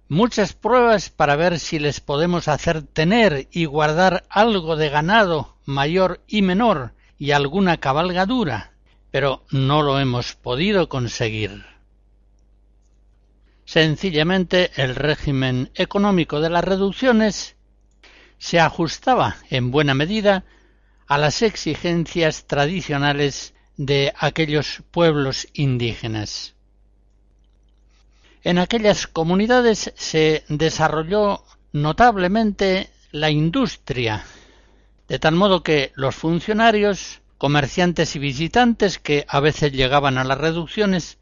muchas 0.09 0.53
pruebas 0.53 1.09
para 1.09 1.35
ver 1.35 1.59
si 1.59 1.79
les 1.79 1.99
podemos 1.99 2.47
hacer 2.47 2.83
tener 2.83 3.47
y 3.51 3.65
guardar 3.65 4.25
algo 4.29 4.75
de 4.75 4.89
ganado 4.89 5.55
mayor 5.65 6.21
y 6.27 6.41
menor 6.41 6.93
y 7.17 7.31
alguna 7.31 7.77
cabalgadura, 7.77 8.73
pero 9.11 9.43
no 9.51 9.81
lo 9.81 9.99
hemos 9.99 10.33
podido 10.33 10.89
conseguir. 10.89 11.65
Sencillamente 13.65 14.71
el 14.75 14.95
régimen 14.95 15.71
económico 15.75 16.41
de 16.41 16.49
las 16.49 16.63
reducciones 16.63 17.55
se 18.37 18.59
ajustaba 18.59 19.37
en 19.49 19.71
buena 19.71 19.93
medida 19.93 20.43
a 21.13 21.19
las 21.19 21.43
exigencias 21.43 22.47
tradicionales 22.47 23.53
de 23.77 24.11
aquellos 24.17 24.81
pueblos 24.89 25.47
indígenas. 25.53 26.55
En 28.41 28.57
aquellas 28.57 29.05
comunidades 29.05 29.93
se 29.95 30.43
desarrolló 30.49 31.43
notablemente 31.71 32.89
la 33.11 33.29
industria, 33.29 34.23
de 35.07 35.19
tal 35.19 35.35
modo 35.35 35.61
que 35.61 35.91
los 35.93 36.15
funcionarios, 36.15 37.21
comerciantes 37.37 38.15
y 38.15 38.19
visitantes 38.19 38.97
que 38.97 39.27
a 39.29 39.39
veces 39.39 39.71
llegaban 39.71 40.17
a 40.17 40.23
las 40.23 40.39
reducciones 40.39 41.19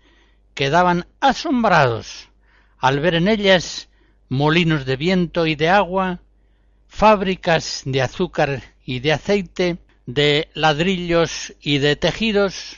quedaban 0.54 1.06
asombrados 1.20 2.30
al 2.78 3.02
ver 3.02 3.16
en 3.16 3.28
ellas 3.28 3.90
molinos 4.30 4.86
de 4.86 4.96
viento 4.96 5.48
y 5.48 5.56
de 5.56 5.68
agua, 5.68 6.22
fábricas 6.88 7.82
de 7.84 8.02
azúcar 8.02 8.71
y 8.86 9.00
de 9.00 9.14
aceite, 9.14 9.78
de 10.06 10.50
ladrillos 10.54 11.54
y 11.62 11.78
de 11.78 11.96
tejidos, 11.96 12.78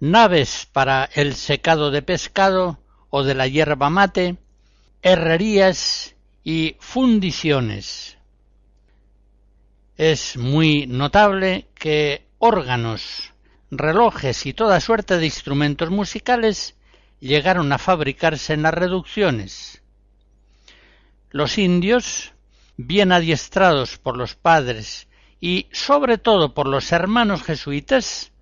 naves 0.00 0.68
para 0.72 1.08
el 1.14 1.34
secado 1.34 1.90
de 1.90 2.02
pescado 2.02 2.78
o 3.10 3.22
de 3.22 3.34
la 3.34 3.46
hierba 3.46 3.90
mate, 3.90 4.36
herrerías 5.02 6.14
y 6.44 6.76
fundiciones. 6.80 8.16
Es 9.96 10.36
muy 10.36 10.86
notable 10.86 11.66
que 11.74 12.26
órganos, 12.38 13.32
relojes 13.70 14.46
y 14.46 14.52
toda 14.52 14.80
suerte 14.80 15.18
de 15.18 15.26
instrumentos 15.26 15.90
musicales 15.90 16.74
llegaron 17.20 17.72
a 17.72 17.78
fabricarse 17.78 18.54
en 18.54 18.62
las 18.62 18.74
reducciones. 18.74 19.82
Los 21.30 21.56
indios, 21.58 22.31
bien 22.86 23.12
adiestrados 23.12 23.98
por 23.98 24.16
los 24.16 24.34
padres 24.34 25.08
y 25.40 25.66
sobre 25.72 26.18
todo 26.18 26.54
por 26.54 26.68
los 26.68 26.92
hermanos 26.92 27.42
jesuitas, 27.42 28.32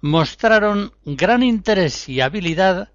mostraron 0.00 0.92
gran 1.04 1.42
interés 1.42 2.08
y 2.08 2.20
habilidad 2.20 2.90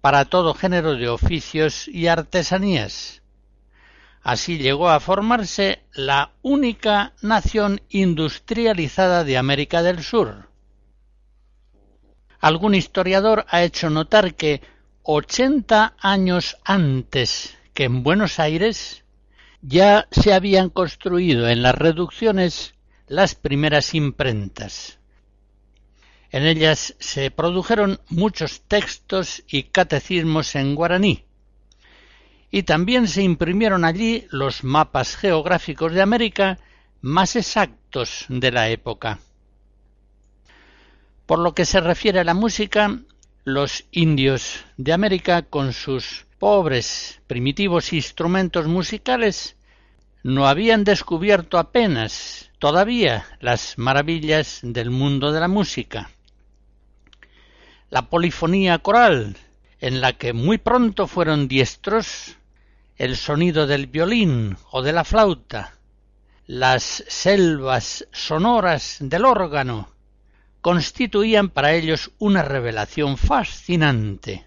para 0.00 0.26
todo 0.26 0.54
género 0.54 0.96
de 0.96 1.08
oficios 1.08 1.88
y 1.88 2.08
artesanías. 2.08 3.22
Así 4.22 4.58
llegó 4.58 4.88
a 4.88 5.00
formarse 5.00 5.82
la 5.92 6.32
única 6.42 7.12
nación 7.20 7.82
industrializada 7.90 9.22
de 9.22 9.36
América 9.36 9.82
del 9.82 10.02
Sur. 10.02 10.48
Algún 12.40 12.74
historiador 12.74 13.46
ha 13.48 13.62
hecho 13.62 13.90
notar 13.90 14.34
que 14.34 14.62
ochenta 15.02 15.94
años 15.98 16.56
antes 16.64 17.56
que 17.74 17.84
en 17.84 18.02
Buenos 18.02 18.38
Aires 18.38 19.03
ya 19.66 20.06
se 20.10 20.34
habían 20.34 20.68
construido 20.68 21.48
en 21.48 21.62
las 21.62 21.74
reducciones 21.74 22.74
las 23.06 23.34
primeras 23.34 23.94
imprentas. 23.94 24.98
En 26.30 26.44
ellas 26.44 26.94
se 26.98 27.30
produjeron 27.30 27.98
muchos 28.10 28.62
textos 28.62 29.42
y 29.48 29.64
catecismos 29.64 30.54
en 30.54 30.74
guaraní, 30.74 31.24
y 32.50 32.64
también 32.64 33.08
se 33.08 33.22
imprimieron 33.22 33.84
allí 33.84 34.26
los 34.30 34.64
mapas 34.64 35.16
geográficos 35.16 35.92
de 35.92 36.02
América 36.02 36.58
más 37.00 37.34
exactos 37.34 38.26
de 38.28 38.52
la 38.52 38.68
época. 38.68 39.18
Por 41.24 41.38
lo 41.38 41.54
que 41.54 41.64
se 41.64 41.80
refiere 41.80 42.20
a 42.20 42.24
la 42.24 42.34
música, 42.34 43.00
los 43.44 43.86
indios 43.92 44.64
de 44.76 44.92
América, 44.92 45.42
con 45.42 45.72
sus 45.72 46.23
pobres, 46.38 47.20
primitivos 47.26 47.92
instrumentos 47.92 48.66
musicales, 48.66 49.56
no 50.22 50.46
habían 50.48 50.84
descubierto 50.84 51.58
apenas 51.58 52.50
todavía 52.58 53.26
las 53.40 53.76
maravillas 53.76 54.60
del 54.62 54.90
mundo 54.90 55.32
de 55.32 55.40
la 55.40 55.48
música. 55.48 56.10
La 57.90 58.08
polifonía 58.08 58.78
coral, 58.78 59.36
en 59.80 60.00
la 60.00 60.14
que 60.14 60.32
muy 60.32 60.58
pronto 60.58 61.06
fueron 61.06 61.46
diestros, 61.46 62.36
el 62.96 63.16
sonido 63.16 63.66
del 63.66 63.86
violín 63.86 64.56
o 64.70 64.82
de 64.82 64.92
la 64.92 65.04
flauta, 65.04 65.74
las 66.46 67.04
selvas 67.08 68.06
sonoras 68.12 68.96
del 69.00 69.24
órgano, 69.24 69.90
constituían 70.60 71.50
para 71.50 71.74
ellos 71.74 72.12
una 72.18 72.42
revelación 72.42 73.18
fascinante. 73.18 74.46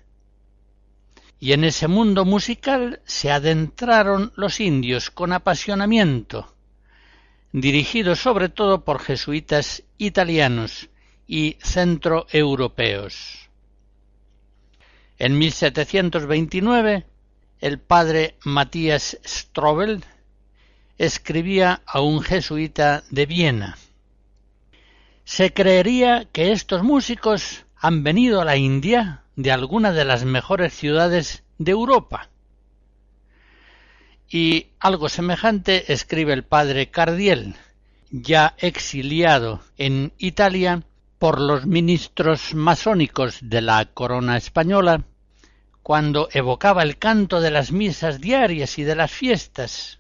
Y 1.40 1.54
en 1.54 1.64
ese 1.64 1.88
mundo 1.88 2.26
musical 2.26 3.02
se 3.06 3.32
adentraron 3.32 4.34
los 4.36 4.60
indios 4.60 5.12
con 5.12 5.34
apasionamiento, 5.34 6.54
dirigidos 7.52 8.20
sobre 8.20 8.50
todo 8.50 8.84
por 8.84 9.00
jesuitas 9.00 9.84
italianos 9.98 10.90
y 11.28 11.58
centroeuropeos. 11.62 13.50
En 15.20 15.38
1729, 15.38 17.06
el 17.60 17.80
padre 17.80 18.38
Matías 18.44 19.20
Strobel 19.26 20.04
escribía 20.98 21.82
a 21.86 22.02
un 22.02 22.22
jesuita 22.22 23.04
de 23.10 23.26
Viena 23.26 23.78
se 25.28 25.52
creería 25.52 26.24
que 26.32 26.54
estos 26.54 26.84
músicos 26.84 27.66
han 27.76 28.02
venido 28.02 28.40
a 28.40 28.46
la 28.46 28.56
India 28.56 29.26
de 29.38 29.52
alguna 29.52 29.94
de 29.94 30.04
las 30.04 30.26
mejores 30.26 30.74
ciudades 30.74 31.44
de 31.60 31.72
Europa. 31.72 32.30
Y 34.28 34.68
algo 34.80 35.08
semejante 35.08 35.94
escribe 35.94 36.34
el 36.34 36.44
padre 36.44 36.90
Cardiel, 36.90 37.56
ya 38.10 38.56
exiliado 38.58 39.62
en 39.78 40.12
Italia 40.18 40.84
por 41.20 41.40
los 41.40 41.66
ministros 41.66 42.56
masónicos 42.56 43.38
de 43.42 43.62
la 43.62 43.86
corona 43.86 44.38
española, 44.38 45.04
cuando 45.84 46.30
evocaba 46.34 46.82
el 46.82 46.98
canto 46.98 47.40
de 47.40 47.52
las 47.52 47.72
misas 47.72 48.20
diarias 48.20 48.80
y 48.80 48.84
de 48.84 48.96
las 48.96 49.12
fiestas. 49.12 50.00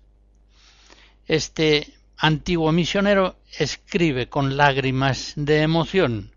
Este 1.28 1.94
antiguo 2.18 2.72
misionero 2.72 3.38
escribe 3.58 4.30
con 4.30 4.58
lágrimas 4.58 5.34
de 5.36 5.62
emoción. 5.62 6.32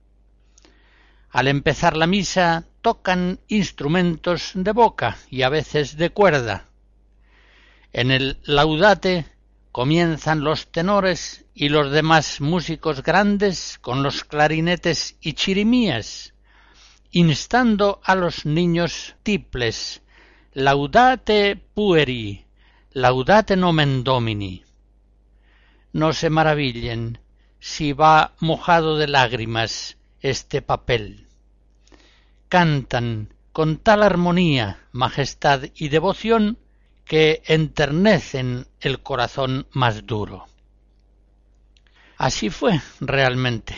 Al 1.31 1.49
empezar 1.49 1.97
la 1.97 2.07
misa 2.07 2.67
tocan 2.83 3.41
instrumentos 3.49 4.53
de 4.55 4.73
boca 4.73 5.19
y 5.29 5.43
a 5.43 5.49
veces 5.49 5.97
de 5.97 6.11
cuerda. 6.11 6.67
En 7.93 8.11
el 8.11 8.39
laudate 8.45 9.27
comienzan 9.73 10.43
los 10.43 10.71
tenores 10.71 11.45
y 11.55 11.69
los 11.69 11.91
demás 11.91 12.41
músicos 12.41 13.03
grandes 13.03 13.79
con 13.81 14.03
los 14.03 14.25
clarinetes 14.25 15.17
y 15.21 15.35
chirimías, 15.35 16.35
instando 17.11 18.01
a 18.05 18.15
los 18.15 18.47
niños 18.47 19.17
tiples, 19.23 20.03
laudate 20.53 21.57
pueri, 21.57 22.47
laudate 22.93 23.57
nomen 23.57 24.05
domini. 24.05 24.65
No 25.93 26.13
se 26.13 26.31
maravillen 26.31 27.19
si 27.59 27.93
va 27.93 28.35
mojado 28.41 28.97
de 28.97 29.09
lágrimas 29.09 29.99
este 30.21 30.63
papel. 30.63 31.30
Cantan 32.51 33.33
con 33.53 33.79
tal 33.79 34.03
armonía, 34.03 34.81
majestad 34.91 35.63
y 35.73 35.89
devoción 35.89 36.59
que 37.05 37.43
enternecen 37.47 38.67
el 38.81 39.05
corazón 39.05 39.69
más 39.71 40.05
duro. 40.05 40.47
Así 42.17 42.51
fue 42.51 42.81
realmente. 42.99 43.77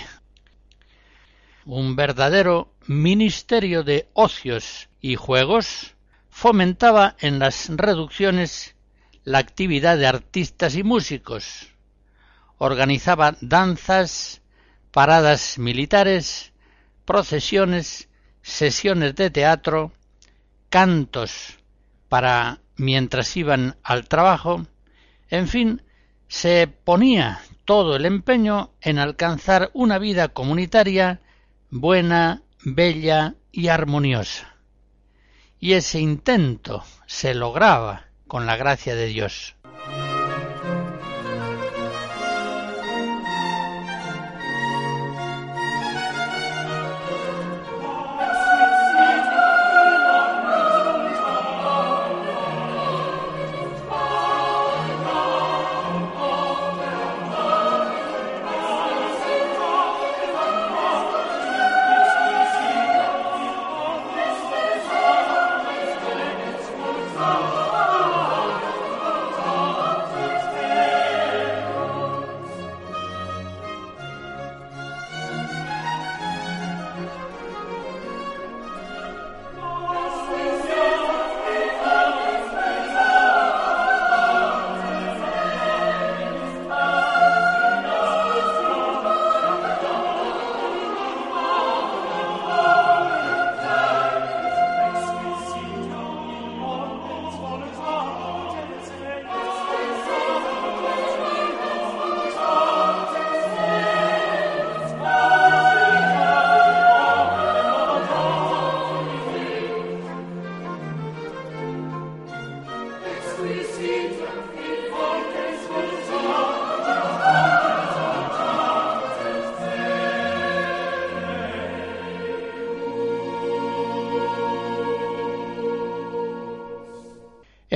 Un 1.67 1.97
verdadero 1.97 2.73
ministerio 2.87 3.83
de 3.83 4.09
ocios 4.15 4.89
y 5.03 5.17
juegos 5.17 5.95
fomentaba 6.31 7.15
en 7.21 7.39
las 7.39 7.69
reducciones 7.69 8.75
la 9.23 9.37
actividad 9.37 9.99
de 9.99 10.07
artistas 10.07 10.77
y 10.77 10.83
músicos, 10.83 11.69
organizaba 12.57 13.37
danzas, 13.43 14.41
paradas 14.93 15.59
militares, 15.59 16.55
procesiones, 17.05 18.09
sesiones 18.43 19.15
de 19.15 19.31
teatro, 19.31 19.93
cantos 20.69 21.59
para 22.09 22.61
mientras 22.77 23.37
iban 23.37 23.77
al 23.83 24.09
trabajo, 24.09 24.67
en 25.31 25.49
fin, 25.49 25.83
se 26.29 26.67
ponía 26.67 27.41
todo 27.65 27.97
el 27.97 28.07
empeño 28.07 28.73
en 28.81 28.99
alcanzar 28.99 29.71
una 29.73 29.99
vida 29.99 30.29
comunitaria 30.29 31.21
buena, 31.71 32.43
bella 32.65 33.35
y 33.51 33.69
armoniosa. 33.69 34.57
Y 35.59 35.75
ese 35.75 36.01
intento 36.01 36.85
se 37.07 37.35
lograba 37.35 38.07
con 38.27 38.47
la 38.47 38.57
gracia 38.57 38.95
de 38.95 39.07
Dios. 39.07 39.57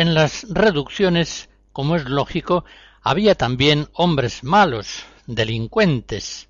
En 0.07 0.15
las 0.15 0.47
reducciones, 0.49 1.49
como 1.73 1.97
es 1.97 2.05
lógico, 2.05 2.65
había 3.03 3.35
también 3.35 3.89
hombres 3.93 4.45
malos, 4.45 5.05
delincuentes, 5.27 6.47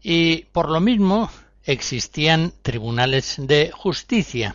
y 0.00 0.44
por 0.52 0.70
lo 0.70 0.80
mismo 0.80 1.28
existían 1.64 2.52
tribunales 2.62 3.34
de 3.36 3.72
justicia. 3.72 4.54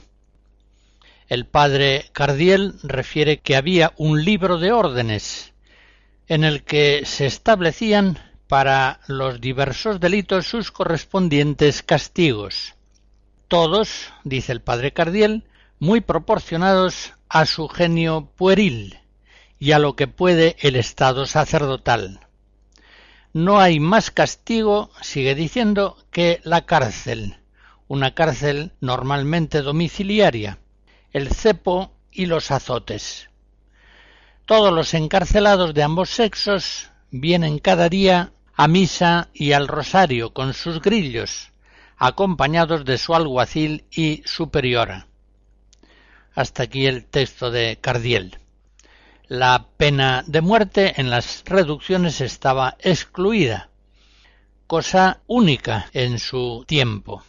El 1.28 1.46
padre 1.46 2.06
Cardiel 2.14 2.76
refiere 2.82 3.40
que 3.40 3.58
había 3.58 3.92
un 3.98 4.24
libro 4.24 4.58
de 4.58 4.72
órdenes 4.72 5.52
en 6.30 6.46
el 6.46 6.64
que 6.64 7.02
se 7.04 7.26
establecían 7.26 8.18
para 8.48 9.02
los 9.08 9.42
diversos 9.42 10.00
delitos 10.00 10.48
sus 10.48 10.72
correspondientes 10.72 11.84
castigos. 11.84 12.74
Todos, 13.50 14.14
dice 14.24 14.54
el 14.54 14.62
padre 14.62 14.94
Cardiel, 14.94 15.44
muy 15.78 16.00
proporcionados 16.00 17.16
a 17.34 17.46
su 17.46 17.70
genio 17.70 18.30
pueril 18.36 19.00
y 19.58 19.72
a 19.72 19.80
lo 19.80 19.96
que 19.96 20.08
puede 20.08 20.58
el 20.60 20.76
estado 20.76 21.26
sacerdotal. 21.26 22.28
No 23.32 23.62
hay 23.62 23.80
más 23.80 24.12
castigo, 24.12 24.92
sigue 25.02 25.34
diciendo, 25.34 25.96
que 26.12 26.42
la 26.44 26.66
cárcel, 26.66 27.38
una 27.88 28.14
cárcel 28.16 28.74
normalmente 28.82 29.62
domiciliaria, 29.62 30.58
el 31.14 31.30
cepo 31.30 31.94
y 32.12 32.26
los 32.26 32.52
azotes. 32.52 33.30
Todos 34.46 34.74
los 34.74 34.94
encarcelados 34.94 35.74
de 35.74 35.84
ambos 35.84 36.10
sexos 36.10 36.92
vienen 37.12 37.60
cada 37.60 37.88
día 37.88 38.34
a 38.56 38.68
misa 38.68 39.30
y 39.34 39.54
al 39.54 39.70
rosario 39.70 40.34
con 40.34 40.54
sus 40.54 40.82
grillos, 40.82 41.54
acompañados 41.96 42.84
de 42.84 42.98
su 42.98 43.16
alguacil 43.16 43.86
y 43.90 44.22
superiora. 44.26 45.08
Hasta 46.34 46.64
aquí 46.64 46.86
el 46.86 47.06
texto 47.06 47.52
de 47.52 47.78
Cardiel. 47.82 48.38
La 49.28 49.68
pena 49.78 50.24
de 50.28 50.42
muerte 50.42 50.94
en 51.00 51.10
las 51.10 51.44
reducciones 51.46 52.22
estaba 52.22 52.78
excluida, 52.80 53.70
cosa 54.68 55.22
única 55.28 55.90
en 55.94 56.20
su 56.20 56.64
tiempo. 56.68 57.24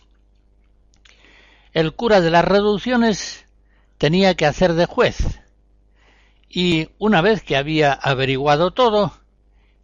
El 1.72 1.94
cura 1.94 2.20
de 2.20 2.30
las 2.30 2.44
reducciones 2.44 3.46
tenía 3.98 4.34
que 4.34 4.46
hacer 4.46 4.74
de 4.74 4.86
juez, 4.86 5.40
y 6.48 6.90
una 6.98 7.22
vez 7.22 7.42
que 7.42 7.56
había 7.56 7.92
averiguado 7.92 8.72
todo, 8.72 9.18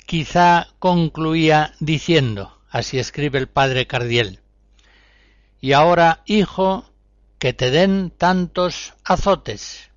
quizá 0.07 0.69
concluía 0.79 1.73
diciendo, 1.81 2.59
así 2.71 2.99
escribe 2.99 3.39
el 3.39 3.49
padre 3.49 3.87
Cardiel, 3.87 4.41
y 5.61 5.73
ahora, 5.73 6.23
hijo, 6.27 6.88
que 7.39 7.53
te 7.53 7.71
den 7.71 8.11
tantos 8.11 8.95
azotes. 9.05 9.91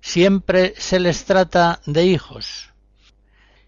Siempre 0.00 0.74
se 0.76 1.00
les 1.00 1.24
trata 1.24 1.80
de 1.86 2.04
hijos. 2.04 2.70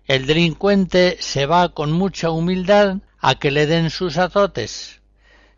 El 0.07 0.27
delincuente 0.27 1.17
se 1.21 1.47
va 1.47 1.75
con 1.75 1.93
mucha 1.93 2.31
humildad 2.31 2.99
a 3.19 3.35
que 3.35 3.51
le 3.51 3.67
den 3.67 3.91
sus 3.91 4.17
azotes, 4.17 5.01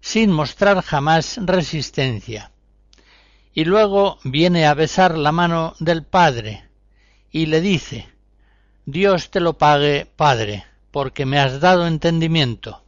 sin 0.00 0.30
mostrar 0.30 0.82
jamás 0.82 1.38
resistencia. 1.42 2.50
Y 3.52 3.64
luego 3.64 4.18
viene 4.24 4.66
a 4.66 4.74
besar 4.74 5.18
la 5.18 5.32
mano 5.32 5.74
del 5.80 6.04
padre 6.04 6.68
y 7.30 7.46
le 7.46 7.60
dice 7.60 8.08
Dios 8.86 9.30
te 9.30 9.40
lo 9.40 9.58
pague, 9.58 10.06
padre, 10.16 10.64
porque 10.90 11.26
me 11.26 11.38
has 11.38 11.60
dado 11.60 11.86
entendimiento. 11.86 12.82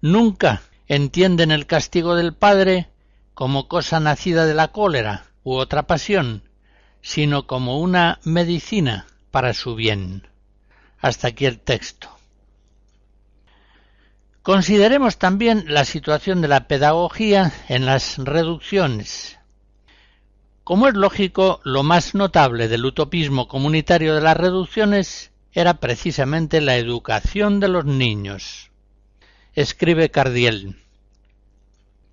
Nunca 0.00 0.62
entienden 0.88 1.52
el 1.52 1.66
castigo 1.66 2.16
del 2.16 2.34
padre 2.34 2.91
como 3.34 3.68
cosa 3.68 4.00
nacida 4.00 4.46
de 4.46 4.54
la 4.54 4.68
cólera 4.68 5.26
u 5.42 5.54
otra 5.54 5.86
pasión, 5.86 6.42
sino 7.00 7.46
como 7.46 7.80
una 7.80 8.20
medicina 8.24 9.06
para 9.30 9.54
su 9.54 9.74
bien. 9.74 10.28
Hasta 10.98 11.28
aquí 11.28 11.46
el 11.46 11.58
texto. 11.58 12.08
Consideremos 14.42 15.18
también 15.18 15.64
la 15.68 15.84
situación 15.84 16.40
de 16.40 16.48
la 16.48 16.66
pedagogía 16.66 17.52
en 17.68 17.86
las 17.86 18.18
reducciones. 18.18 19.38
Como 20.64 20.88
es 20.88 20.94
lógico, 20.94 21.60
lo 21.64 21.82
más 21.82 22.14
notable 22.14 22.68
del 22.68 22.84
utopismo 22.84 23.48
comunitario 23.48 24.14
de 24.14 24.20
las 24.20 24.36
reducciones 24.36 25.32
era 25.52 25.74
precisamente 25.74 26.60
la 26.60 26.76
educación 26.76 27.60
de 27.60 27.68
los 27.68 27.84
niños. 27.84 28.70
Escribe 29.54 30.10
Cardiel. 30.10 30.81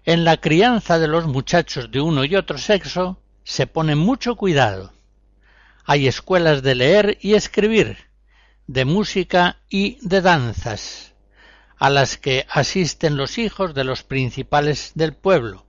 En 0.05 0.23
la 0.23 0.37
crianza 0.37 0.97
de 0.97 1.07
los 1.07 1.27
muchachos 1.27 1.91
de 1.91 1.99
uno 1.99 2.23
y 2.23 2.35
otro 2.35 2.57
sexo 2.57 3.21
se 3.43 3.67
pone 3.67 3.95
mucho 3.95 4.35
cuidado. 4.35 4.93
Hay 5.83 6.07
escuelas 6.07 6.63
de 6.63 6.75
leer 6.75 7.17
y 7.21 7.33
escribir, 7.33 7.97
de 8.67 8.85
música 8.85 9.57
y 9.69 9.97
de 10.07 10.21
danzas, 10.21 11.13
a 11.77 11.89
las 11.89 12.17
que 12.17 12.45
asisten 12.49 13.17
los 13.17 13.37
hijos 13.37 13.73
de 13.73 13.83
los 13.83 14.03
principales 14.03 14.91
del 14.95 15.13
pueblo. 15.13 15.65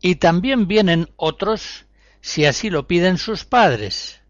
Y 0.00 0.16
también 0.16 0.66
vienen 0.66 1.10
otros 1.16 1.84
si 2.22 2.46
así 2.46 2.70
lo 2.70 2.86
piden 2.86 3.18
sus 3.18 3.44
padres, 3.44 4.20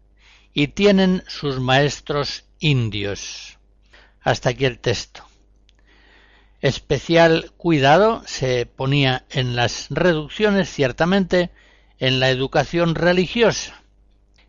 y 0.53 0.67
tienen 0.67 1.23
sus 1.27 1.59
maestros 1.59 2.45
indios. 2.59 3.57
Hasta 4.21 4.49
aquí 4.49 4.65
el 4.65 4.79
texto. 4.79 5.30
Especial 6.61 7.51
cuidado 7.57 8.21
se 8.27 8.67
ponía 8.67 9.25
en 9.31 9.55
las 9.55 9.87
reducciones, 9.89 10.69
ciertamente, 10.69 11.49
en 11.97 12.19
la 12.19 12.29
educación 12.29 12.93
religiosa, 12.93 13.81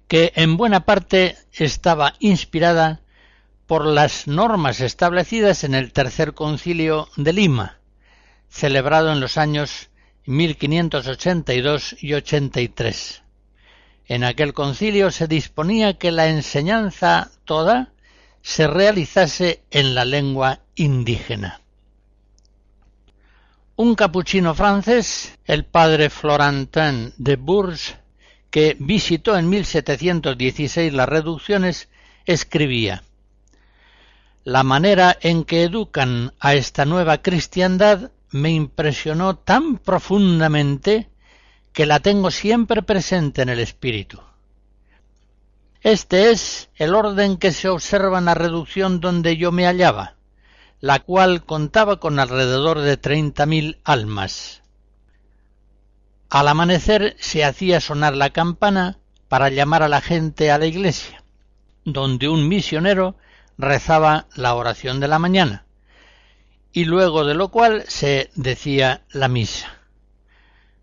que 0.08 0.32
en 0.36 0.58
buena 0.58 0.84
parte 0.84 1.36
estaba 1.52 2.14
inspirada 2.18 3.00
por 3.66 3.86
las 3.86 4.26
normas 4.26 4.80
establecidas 4.80 5.64
en 5.64 5.74
el 5.74 5.94
Tercer 5.94 6.34
Concilio 6.34 7.08
de 7.16 7.32
Lima, 7.32 7.78
celebrado 8.50 9.10
en 9.10 9.20
los 9.20 9.38
años 9.38 9.88
1582 10.26 11.96
y 11.98 12.12
83. 12.12 13.22
En 14.06 14.24
aquel 14.24 14.52
concilio 14.52 15.10
se 15.10 15.28
disponía 15.28 15.94
que 15.94 16.12
la 16.12 16.28
enseñanza 16.28 17.30
toda 17.46 17.94
se 18.42 18.66
realizase 18.66 19.62
en 19.70 19.94
la 19.94 20.04
lengua 20.04 20.60
indígena. 20.74 21.61
Un 23.82 23.96
capuchino 23.96 24.54
francés, 24.54 25.36
el 25.44 25.64
padre 25.64 26.08
Florentin 26.08 27.14
de 27.16 27.34
Bourges, 27.34 27.96
que 28.48 28.76
visitó 28.78 29.36
en 29.36 29.48
1716 29.48 30.92
las 30.92 31.08
reducciones, 31.08 31.88
escribía 32.24 33.02
La 34.44 34.62
manera 34.62 35.18
en 35.20 35.42
que 35.42 35.64
educan 35.64 36.32
a 36.38 36.54
esta 36.54 36.84
nueva 36.84 37.22
cristiandad 37.22 38.12
me 38.30 38.52
impresionó 38.52 39.34
tan 39.34 39.78
profundamente 39.78 41.08
que 41.72 41.84
la 41.84 41.98
tengo 41.98 42.30
siempre 42.30 42.82
presente 42.82 43.42
en 43.42 43.48
el 43.48 43.58
espíritu. 43.58 44.20
Este 45.80 46.30
es 46.30 46.70
el 46.76 46.94
orden 46.94 47.36
que 47.36 47.50
se 47.50 47.68
observa 47.68 48.20
en 48.20 48.26
la 48.26 48.34
reducción 48.34 49.00
donde 49.00 49.36
yo 49.36 49.50
me 49.50 49.66
hallaba, 49.66 50.14
la 50.82 50.98
cual 50.98 51.44
contaba 51.44 52.00
con 52.00 52.18
alrededor 52.18 52.80
de 52.80 52.96
treinta 52.96 53.46
mil 53.46 53.78
almas. 53.84 54.62
Al 56.28 56.48
amanecer 56.48 57.16
se 57.20 57.44
hacía 57.44 57.80
sonar 57.80 58.16
la 58.16 58.30
campana 58.30 58.98
para 59.28 59.48
llamar 59.48 59.84
a 59.84 59.88
la 59.88 60.00
gente 60.00 60.50
a 60.50 60.58
la 60.58 60.66
iglesia, 60.66 61.22
donde 61.84 62.28
un 62.28 62.48
misionero 62.48 63.14
rezaba 63.56 64.26
la 64.34 64.56
oración 64.56 64.98
de 64.98 65.06
la 65.06 65.20
mañana, 65.20 65.66
y 66.72 66.84
luego 66.84 67.24
de 67.24 67.34
lo 67.34 67.48
cual 67.52 67.84
se 67.86 68.30
decía 68.34 69.04
la 69.12 69.28
misa. 69.28 69.68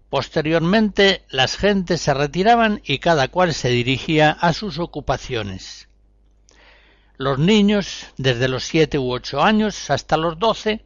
Posteriormente 0.10 1.26
las 1.30 1.58
gentes 1.58 2.00
se 2.00 2.14
retiraban 2.14 2.82
y 2.86 3.00
cada 3.00 3.28
cual 3.28 3.54
se 3.54 3.68
dirigía 3.68 4.32
a 4.32 4.54
sus 4.54 4.80
ocupaciones. 4.80 5.89
Los 7.20 7.38
niños, 7.38 8.06
desde 8.16 8.48
los 8.48 8.64
siete 8.64 8.98
u 8.98 9.12
ocho 9.12 9.44
años 9.44 9.90
hasta 9.90 10.16
los 10.16 10.40
doce, 10.40 10.86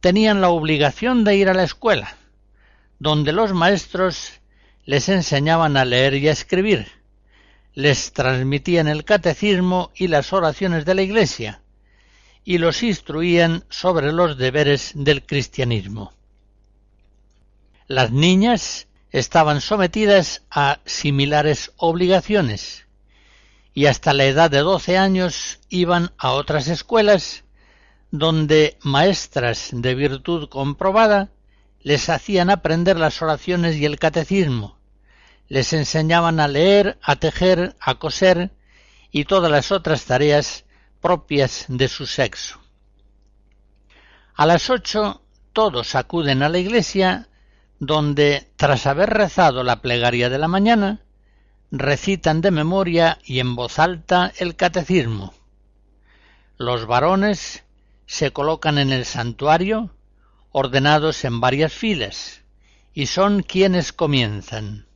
tenían 0.00 0.42
la 0.42 0.50
obligación 0.50 1.24
de 1.24 1.34
ir 1.36 1.48
a 1.48 1.54
la 1.54 1.62
escuela, 1.62 2.14
donde 2.98 3.32
los 3.32 3.54
maestros 3.54 4.32
les 4.84 5.08
enseñaban 5.08 5.78
a 5.78 5.86
leer 5.86 6.12
y 6.12 6.28
a 6.28 6.32
escribir, 6.32 6.88
les 7.72 8.12
transmitían 8.12 8.86
el 8.86 9.06
catecismo 9.06 9.92
y 9.94 10.08
las 10.08 10.34
oraciones 10.34 10.84
de 10.84 10.94
la 10.94 11.00
Iglesia, 11.00 11.62
y 12.44 12.58
los 12.58 12.82
instruían 12.82 13.64
sobre 13.70 14.12
los 14.12 14.36
deberes 14.36 14.92
del 14.94 15.24
cristianismo. 15.24 16.12
Las 17.86 18.10
niñas 18.10 18.88
estaban 19.10 19.62
sometidas 19.62 20.42
a 20.50 20.80
similares 20.84 21.72
obligaciones 21.78 22.85
y 23.76 23.84
hasta 23.84 24.14
la 24.14 24.24
edad 24.24 24.50
de 24.50 24.60
doce 24.60 24.96
años 24.96 25.60
iban 25.68 26.10
a 26.16 26.32
otras 26.32 26.66
escuelas 26.66 27.44
donde 28.10 28.78
maestras 28.80 29.68
de 29.70 29.94
virtud 29.94 30.48
comprobada 30.48 31.28
les 31.82 32.08
hacían 32.08 32.48
aprender 32.48 32.98
las 32.98 33.20
oraciones 33.20 33.76
y 33.76 33.84
el 33.84 33.98
catecismo, 33.98 34.78
les 35.48 35.74
enseñaban 35.74 36.40
a 36.40 36.48
leer, 36.48 36.98
a 37.02 37.16
tejer, 37.16 37.76
a 37.78 37.96
coser 37.96 38.50
y 39.10 39.26
todas 39.26 39.50
las 39.50 39.70
otras 39.70 40.06
tareas 40.06 40.64
propias 41.02 41.66
de 41.68 41.88
su 41.88 42.06
sexo. 42.06 42.58
A 44.36 44.46
las 44.46 44.70
ocho 44.70 45.20
todos 45.52 45.94
acuden 45.96 46.42
a 46.42 46.48
la 46.48 46.56
iglesia 46.56 47.28
donde, 47.78 48.50
tras 48.56 48.86
haber 48.86 49.10
rezado 49.10 49.62
la 49.62 49.82
plegaria 49.82 50.30
de 50.30 50.38
la 50.38 50.48
mañana, 50.48 51.05
recitan 51.78 52.40
de 52.40 52.50
memoria 52.50 53.18
y 53.24 53.40
en 53.40 53.56
voz 53.56 53.78
alta 53.78 54.32
el 54.38 54.56
catecismo. 54.56 55.34
Los 56.58 56.86
varones 56.86 57.64
se 58.06 58.32
colocan 58.32 58.78
en 58.78 58.92
el 58.92 59.04
santuario, 59.04 59.90
ordenados 60.52 61.24
en 61.24 61.40
varias 61.40 61.72
filas, 61.72 62.42
y 62.94 63.06
son 63.06 63.42
quienes 63.42 63.92
comienzan. 63.92 64.86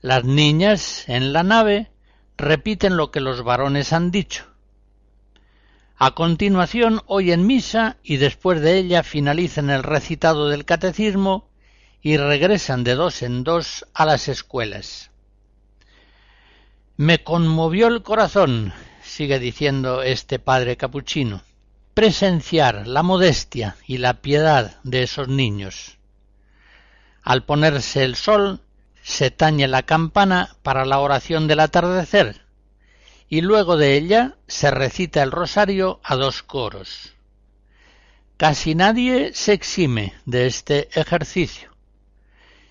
Las 0.00 0.24
niñas, 0.24 1.08
en 1.08 1.32
la 1.32 1.42
nave, 1.42 1.90
repiten 2.36 2.96
lo 2.96 3.10
que 3.10 3.20
los 3.20 3.42
varones 3.42 3.92
han 3.92 4.10
dicho. 4.10 4.46
A 5.96 6.12
continuación 6.14 7.02
oyen 7.06 7.46
misa 7.46 7.96
y 8.04 8.18
después 8.18 8.60
de 8.60 8.78
ella 8.78 9.02
finalizan 9.02 9.70
el 9.70 9.82
recitado 9.82 10.48
del 10.48 10.64
catecismo 10.64 11.48
y 12.00 12.16
regresan 12.16 12.84
de 12.84 12.94
dos 12.94 13.22
en 13.22 13.42
dos 13.42 13.84
a 13.94 14.04
las 14.04 14.28
escuelas. 14.28 15.10
Me 17.00 17.22
conmovió 17.22 17.86
el 17.86 18.02
corazón, 18.02 18.72
sigue 19.04 19.38
diciendo 19.38 20.02
este 20.02 20.40
padre 20.40 20.76
capuchino, 20.76 21.42
presenciar 21.94 22.88
la 22.88 23.04
modestia 23.04 23.76
y 23.86 23.98
la 23.98 24.14
piedad 24.14 24.80
de 24.82 25.04
esos 25.04 25.28
niños. 25.28 25.96
Al 27.22 27.44
ponerse 27.44 28.02
el 28.02 28.16
sol, 28.16 28.62
se 29.00 29.30
tañe 29.30 29.68
la 29.68 29.84
campana 29.84 30.56
para 30.64 30.84
la 30.84 30.98
oración 30.98 31.46
del 31.46 31.60
atardecer, 31.60 32.40
y 33.28 33.42
luego 33.42 33.76
de 33.76 33.96
ella 33.96 34.34
se 34.48 34.72
recita 34.72 35.22
el 35.22 35.30
rosario 35.30 36.00
a 36.02 36.16
dos 36.16 36.42
coros. 36.42 37.12
Casi 38.36 38.74
nadie 38.74 39.34
se 39.34 39.52
exime 39.52 40.14
de 40.26 40.48
este 40.48 40.88
ejercicio 41.00 41.70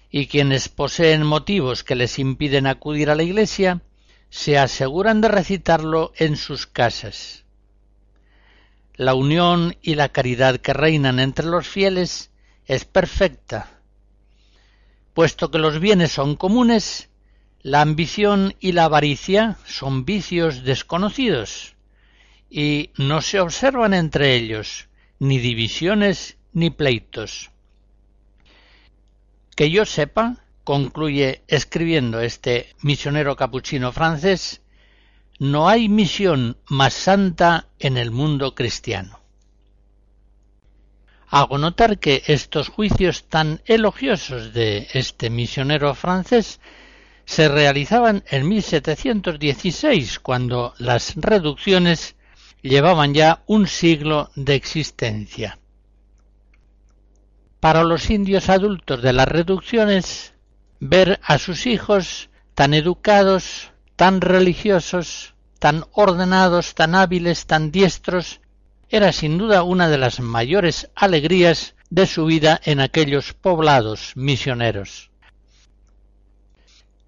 y 0.10 0.28
quienes 0.28 0.68
poseen 0.68 1.24
motivos 1.24 1.86
que 1.86 1.96
les 1.96 2.20
impiden 2.20 2.68
acudir 2.68 3.10
a 3.10 3.16
la 3.16 3.24
iglesia 3.24 3.82
se 4.30 4.58
aseguran 4.58 5.22
de 5.22 5.30
recitarlo 5.30 6.14
en 6.18 6.36
sus 6.36 6.68
casas. 6.68 7.46
La 8.96 9.14
unión 9.14 9.76
y 9.82 9.96
la 9.96 10.10
caridad 10.10 10.58
que 10.58 10.74
reinan 10.74 11.20
entre 11.20 11.46
los 11.46 11.68
fieles 11.68 12.32
es 12.66 12.86
perfecta. 12.86 13.80
Puesto 15.14 15.52
que 15.52 15.60
los 15.60 15.80
bienes 15.80 16.12
son 16.12 16.36
comunes, 16.36 17.10
la 17.62 17.82
ambición 17.82 18.56
y 18.60 18.72
la 18.72 18.86
avaricia 18.86 19.58
son 19.66 20.06
vicios 20.06 20.64
desconocidos, 20.64 21.76
y 22.50 22.92
no 22.98 23.22
se 23.22 23.40
observan 23.40 23.94
entre 23.94 24.36
ellos 24.36 24.88
ni 25.20 25.40
divisiones 25.40 26.38
ni 26.54 26.70
pleitos. 26.70 27.52
Que 29.56 29.72
yo 29.72 29.86
sepa, 29.86 30.46
concluye 30.68 31.44
escribiendo 31.48 32.20
este 32.20 32.76
misionero 32.82 33.38
capuchino 33.38 33.94
francés, 33.94 34.62
no 35.40 35.70
hay 35.70 35.88
misión 35.88 36.58
más 36.68 36.94
santa 36.94 37.70
en 37.80 37.96
el 37.96 38.12
mundo 38.12 38.54
cristiano. 38.54 39.22
Hago 41.30 41.58
notar 41.58 42.00
que 42.00 42.22
estos 42.28 42.68
juicios 42.68 43.30
tan 43.30 43.62
elogiosos 43.66 44.52
de 44.52 44.90
este 44.92 45.30
misionero 45.30 45.96
francés 45.96 46.60
se 47.24 47.48
realizaban 47.48 48.26
en 48.30 48.50
1716, 48.50 50.20
cuando 50.20 50.74
las 50.80 51.16
reducciones 51.16 52.18
llevaban 52.62 53.14
ya 53.14 53.42
un 53.48 53.68
siglo 53.68 54.32
de 54.36 54.56
existencia. 54.56 55.60
Para 57.62 57.86
los 57.86 58.10
indios 58.10 58.50
adultos 58.50 59.02
de 59.02 59.14
las 59.14 59.30
reducciones, 59.30 60.34
ver 60.80 61.20
a 61.24 61.38
sus 61.38 61.66
hijos 61.66 62.30
tan 62.54 62.74
educados, 62.74 63.72
tan 63.96 64.22
religiosos, 64.22 65.34
tan 65.60 65.86
ordenados, 65.92 66.76
tan 66.76 66.96
hábiles, 66.96 67.46
tan 67.46 67.72
diestros, 67.72 68.42
era 68.90 69.12
sin 69.12 69.38
duda 69.38 69.64
una 69.64 69.90
de 69.90 69.98
las 69.98 70.20
mayores 70.20 70.90
alegrías 70.96 71.76
de 71.90 72.06
su 72.06 72.26
vida 72.26 72.60
en 72.64 72.80
aquellos 72.80 73.34
poblados 73.34 74.14
misioneros. 74.16 75.12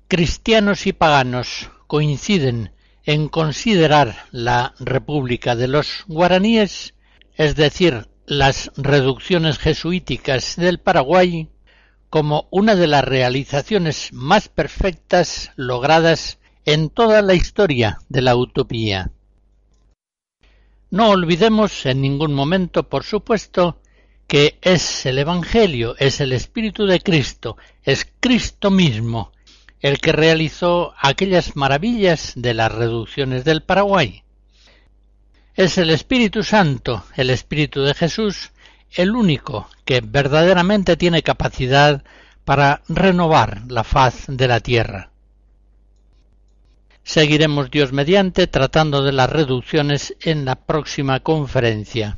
Cristianos 0.07 0.87
y 0.87 0.93
paganos 0.93 1.69
coinciden 1.87 2.71
en 3.05 3.29
considerar 3.29 4.25
la 4.31 4.73
República 4.79 5.55
de 5.55 5.67
los 5.67 6.03
guaraníes, 6.07 6.93
es 7.35 7.55
decir, 7.55 8.07
las 8.25 8.71
reducciones 8.75 9.57
jesuíticas 9.57 10.55
del 10.55 10.79
Paraguay, 10.79 11.49
como 12.09 12.47
una 12.51 12.75
de 12.75 12.87
las 12.87 13.03
realizaciones 13.03 14.11
más 14.13 14.49
perfectas 14.49 15.51
logradas 15.55 16.39
en 16.65 16.89
toda 16.89 17.21
la 17.21 17.33
historia 17.33 17.99
de 18.09 18.21
la 18.21 18.35
utopía. 18.35 19.11
No 20.91 21.09
olvidemos 21.09 21.85
en 21.85 22.01
ningún 22.01 22.33
momento, 22.33 22.89
por 22.89 23.03
supuesto, 23.03 23.81
que 24.27 24.57
es 24.61 25.05
el 25.05 25.19
Evangelio, 25.19 25.95
es 25.97 26.19
el 26.19 26.33
Espíritu 26.33 26.85
de 26.85 26.99
Cristo, 26.99 27.57
es 27.83 28.07
Cristo 28.19 28.71
mismo 28.71 29.31
el 29.79 29.99
que 29.99 30.11
realizó 30.11 30.93
aquellas 30.99 31.55
maravillas 31.55 32.33
de 32.35 32.53
las 32.53 32.71
reducciones 32.71 33.45
del 33.45 33.63
Paraguay. 33.63 34.23
Es 35.55 35.77
el 35.77 35.89
Espíritu 35.89 36.43
Santo, 36.43 37.03
el 37.15 37.29
Espíritu 37.29 37.81
de 37.81 37.93
Jesús, 37.93 38.51
el 38.93 39.11
único 39.15 39.67
que 39.85 40.01
verdaderamente 40.01 40.97
tiene 40.97 41.23
capacidad 41.23 42.03
para 42.45 42.81
renovar 42.87 43.61
la 43.67 43.83
faz 43.83 44.25
de 44.27 44.47
la 44.47 44.59
tierra. 44.59 45.11
Seguiremos 47.03 47.71
Dios 47.71 47.91
mediante 47.91 48.47
tratando 48.47 49.03
de 49.03 49.11
las 49.11 49.29
reducciones 49.29 50.15
en 50.21 50.45
la 50.45 50.55
próxima 50.55 51.21
conferencia. 51.21 52.17